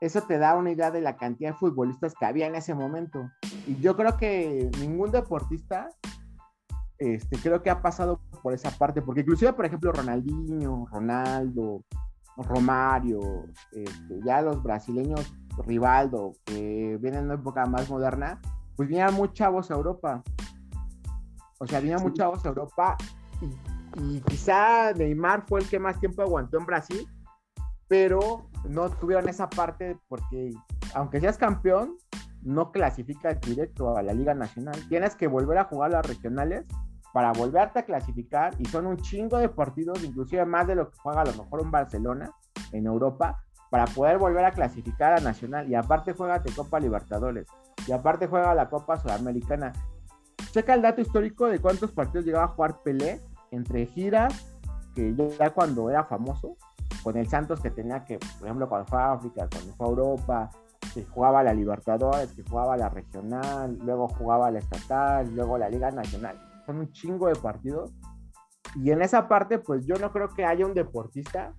eso 0.00 0.22
te 0.22 0.38
da 0.38 0.56
una 0.56 0.70
idea 0.70 0.90
de 0.90 1.00
la 1.00 1.16
cantidad 1.16 1.50
de 1.50 1.58
futbolistas 1.58 2.14
que 2.14 2.24
había 2.24 2.46
en 2.46 2.54
ese 2.54 2.74
momento. 2.74 3.30
Y 3.66 3.76
yo 3.80 3.96
creo 3.96 4.16
que 4.16 4.70
ningún 4.80 5.10
deportista, 5.10 5.88
este, 6.98 7.38
creo 7.38 7.62
que 7.62 7.70
ha 7.70 7.82
pasado 7.82 8.20
por 8.42 8.54
esa 8.54 8.70
parte, 8.70 9.02
porque 9.02 9.20
inclusive, 9.20 9.52
por 9.52 9.66
ejemplo, 9.66 9.92
Ronaldinho, 9.92 10.86
Ronaldo, 10.90 11.84
Romario, 12.36 13.20
este, 13.72 14.20
ya 14.24 14.40
los 14.40 14.62
brasileños, 14.62 15.32
Rivaldo, 15.66 16.32
que 16.44 16.98
vienen 17.00 17.20
en 17.20 17.24
una 17.26 17.34
época 17.34 17.66
más 17.66 17.90
moderna, 17.90 18.40
pues 18.76 18.88
vinieron 18.88 19.14
muy 19.14 19.30
chavos 19.32 19.70
a 19.70 19.74
Europa. 19.74 20.22
O 21.60 21.66
sea, 21.66 21.78
vinieron 21.80 22.02
muy 22.02 22.14
chavos 22.14 22.44
a 22.44 22.48
Europa 22.48 22.96
y, 23.96 24.20
quizá 24.20 24.92
Neymar 24.92 25.44
fue 25.46 25.60
el 25.60 25.68
que 25.68 25.78
más 25.78 26.00
tiempo 26.00 26.22
aguantó 26.22 26.58
en 26.58 26.64
Brasil, 26.64 27.08
pero 27.86 28.48
no 28.64 28.88
tuvieron 28.88 29.28
esa 29.28 29.50
parte 29.50 29.98
porque 30.08 30.52
aunque 30.94 31.20
seas 31.20 31.36
campeón, 31.36 31.96
no 32.42 32.72
clasificas 32.72 33.38
directo 33.40 33.96
a 33.96 34.02
la 34.02 34.14
Liga 34.14 34.32
Nacional. 34.32 34.74
Tienes 34.88 35.14
que 35.14 35.26
volver 35.26 35.58
a 35.58 35.64
jugar 35.64 35.90
las 35.90 36.06
regionales 36.06 36.64
para 37.12 37.32
volverte 37.32 37.80
a 37.80 37.84
clasificar 37.84 38.54
y 38.58 38.64
son 38.66 38.86
un 38.86 38.96
chingo 38.96 39.36
de 39.36 39.48
partidos, 39.48 40.02
inclusive 40.02 40.46
más 40.46 40.66
de 40.66 40.76
lo 40.76 40.90
que 40.90 40.96
juega 41.02 41.22
a 41.22 41.24
lo 41.26 41.32
mejor 41.32 41.60
un 41.60 41.70
Barcelona 41.70 42.30
en 42.72 42.86
Europa, 42.86 43.42
para 43.70 43.84
poder 43.84 44.18
volver 44.18 44.44
a 44.44 44.52
clasificar 44.52 45.12
a 45.12 45.20
Nacional. 45.20 45.68
Y 45.68 45.74
aparte 45.74 46.12
juega 46.12 46.42
Copa 46.56 46.80
Libertadores. 46.80 47.46
Y 47.86 47.92
aparte 47.92 48.26
juega 48.26 48.54
la 48.54 48.68
Copa 48.68 48.96
Sudamericana. 48.96 49.72
Checa 50.52 50.74
el 50.74 50.82
dato 50.82 51.00
histórico 51.00 51.46
de 51.46 51.58
cuántos 51.58 51.92
partidos 51.92 52.24
llegaba 52.24 52.44
a 52.44 52.48
jugar 52.48 52.82
Pelé 52.82 53.20
entre 53.50 53.86
giras, 53.86 54.54
que 54.94 55.14
ya 55.38 55.50
cuando 55.50 55.90
era 55.90 56.04
famoso, 56.04 56.56
con 57.02 57.16
el 57.16 57.28
Santos 57.28 57.60
que 57.60 57.70
tenía 57.70 58.04
que, 58.04 58.18
por 58.18 58.46
ejemplo, 58.46 58.68
cuando 58.68 58.86
fue 58.86 59.00
a 59.00 59.12
África, 59.12 59.48
cuando 59.50 59.74
fue 59.74 59.86
a 59.86 59.90
Europa, 59.90 60.50
que 60.92 61.04
jugaba 61.04 61.42
la 61.42 61.54
Libertadores, 61.54 62.32
que 62.32 62.42
jugaba 62.42 62.76
la 62.76 62.88
regional, 62.88 63.78
luego 63.82 64.08
jugaba 64.08 64.50
la 64.50 64.58
estatal, 64.58 65.32
luego 65.34 65.56
la 65.56 65.68
Liga 65.68 65.90
Nacional. 65.90 66.38
Son 66.66 66.78
un 66.78 66.90
chingo 66.92 67.28
de 67.28 67.36
partidos. 67.36 67.92
Y 68.76 68.90
en 68.90 69.02
esa 69.02 69.28
parte, 69.28 69.58
pues 69.58 69.86
yo 69.86 69.96
no 69.96 70.12
creo 70.12 70.28
que 70.28 70.44
haya 70.44 70.66
un 70.66 70.74
deportista 70.74 71.54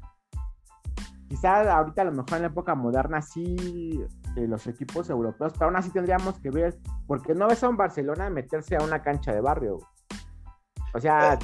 Quizás 1.32 1.66
ahorita 1.66 2.02
a 2.02 2.06
lo 2.06 2.12
mejor 2.12 2.34
en 2.34 2.42
la 2.42 2.48
época 2.50 2.76
moderna 2.76 3.22
sí 3.22 4.04
eh, 4.36 4.48
los 4.48 4.68
equipos 4.68 5.10
europeos, 5.10 5.54
pero 5.54 5.66
aún 5.66 5.76
así 5.76 5.90
tendríamos 5.90 6.40
que 6.40 6.50
ver, 6.50 6.78
porque 7.08 7.34
no 7.34 7.48
ves 7.48 7.64
a 7.64 7.70
un 7.70 7.78
Barcelona 7.78 8.30
meterse 8.30 8.76
a 8.76 8.84
una 8.84 9.02
cancha 9.02 9.34
de 9.34 9.42
barrio. 9.42 9.80
O 10.94 11.00
sea... 11.00 11.38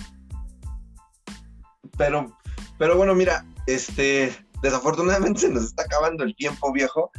Pero, 1.97 2.37
pero 2.77 2.95
bueno, 2.95 3.15
mira, 3.15 3.45
este, 3.65 4.31
desafortunadamente 4.61 5.39
se 5.41 5.49
nos 5.49 5.63
está 5.63 5.83
acabando 5.83 6.23
el 6.23 6.35
tiempo 6.35 6.71
viejo 6.71 7.11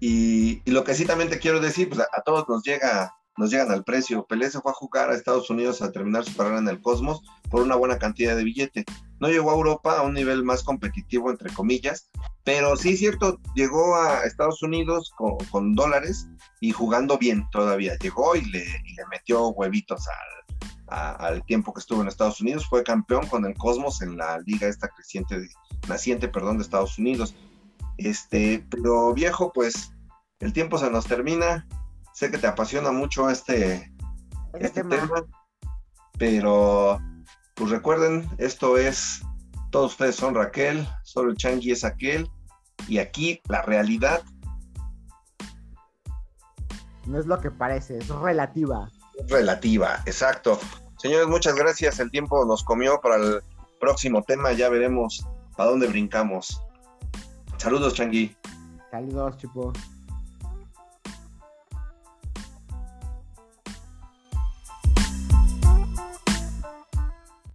y, 0.00 0.62
lo 0.68 0.82
que 0.82 0.94
sí 0.94 1.04
también 1.04 1.30
te 1.30 1.38
quiero 1.38 1.60
decir, 1.60 1.88
pues 1.88 2.00
a 2.00 2.22
todos 2.22 2.48
nos 2.48 2.64
llega 2.64 3.14
nos 3.36 3.50
llegan 3.50 3.70
al 3.70 3.84
precio. 3.84 4.26
Pelé 4.26 4.50
se 4.50 4.60
fue 4.60 4.72
a 4.72 4.74
jugar 4.74 5.10
a 5.10 5.14
Estados 5.14 5.48
Unidos 5.50 5.82
a 5.82 5.92
terminar 5.92 6.24
su 6.24 6.36
carrera 6.36 6.58
en 6.58 6.68
el 6.68 6.80
Cosmos 6.80 7.22
por 7.50 7.62
una 7.62 7.76
buena 7.76 7.98
cantidad 7.98 8.36
de 8.36 8.44
billete. 8.44 8.84
No 9.20 9.28
llegó 9.28 9.50
a 9.50 9.54
Europa 9.54 9.98
a 9.98 10.02
un 10.02 10.14
nivel 10.14 10.44
más 10.44 10.62
competitivo, 10.62 11.30
entre 11.30 11.52
comillas, 11.52 12.10
pero 12.44 12.76
sí 12.76 12.90
es 12.90 12.98
cierto, 12.98 13.38
llegó 13.54 13.96
a 13.96 14.24
Estados 14.24 14.62
Unidos 14.62 15.12
con, 15.50 15.74
dólares 15.74 16.28
y 16.60 16.72
jugando 16.72 17.18
bien 17.18 17.46
todavía. 17.52 17.96
Llegó 17.98 18.34
y 18.36 18.44
le, 18.44 18.64
metió 19.10 19.48
huevitos 19.48 20.04
al, 20.88 21.44
tiempo 21.46 21.72
que 21.72 21.80
estuvo 21.80 22.02
en 22.02 22.08
Estados 22.08 22.40
Unidos. 22.40 22.66
Fue 22.68 22.82
campeón 22.82 23.26
con 23.28 23.46
el 23.46 23.54
Cosmos 23.54 24.02
en 24.02 24.16
la 24.16 24.38
liga 24.40 24.66
esta 24.66 24.88
creciente, 24.88 25.48
naciente, 25.88 26.28
perdón, 26.28 26.58
de 26.58 26.64
Estados 26.64 26.98
Unidos. 26.98 27.34
Este, 27.96 28.66
pero 28.70 29.14
viejo, 29.14 29.52
pues 29.52 29.92
el 30.40 30.52
tiempo 30.52 30.78
se 30.78 30.90
nos 30.90 31.06
termina 31.06 31.66
sé 32.14 32.30
que 32.30 32.38
te 32.38 32.46
apasiona 32.46 32.92
mucho 32.92 33.30
este, 33.30 33.92
este, 34.58 34.84
tema. 34.84 35.24
Pero, 36.18 37.00
pues 37.54 37.70
recuerden, 37.70 38.28
esto 38.38 38.76
es, 38.76 39.22
todos 39.70 39.92
ustedes 39.92 40.16
son 40.16 40.34
Raquel, 40.34 40.86
solo 41.02 41.30
el 41.30 41.36
Changi 41.36 41.72
es 41.72 41.84
aquel, 41.84 42.30
y 42.88 42.98
aquí 42.98 43.40
la 43.48 43.62
realidad. 43.62 44.22
No 47.06 47.18
es 47.18 47.26
lo 47.26 47.40
que 47.40 47.50
parece, 47.50 47.98
es 47.98 48.08
relativa. 48.08 48.90
Relativa, 49.28 50.02
exacto. 50.06 50.58
Señores, 50.98 51.26
muchas 51.26 51.56
gracias. 51.56 51.98
El 51.98 52.10
tiempo 52.10 52.44
nos 52.44 52.62
comió 52.62 53.00
para 53.00 53.16
el 53.16 53.40
próximo 53.80 54.22
tema. 54.22 54.52
Ya 54.52 54.68
veremos 54.68 55.26
a 55.58 55.64
dónde 55.64 55.88
brincamos. 55.88 56.62
Saludos, 57.56 57.94
Changi. 57.94 58.36
Saludos, 58.90 59.36
chicos. 59.36 59.76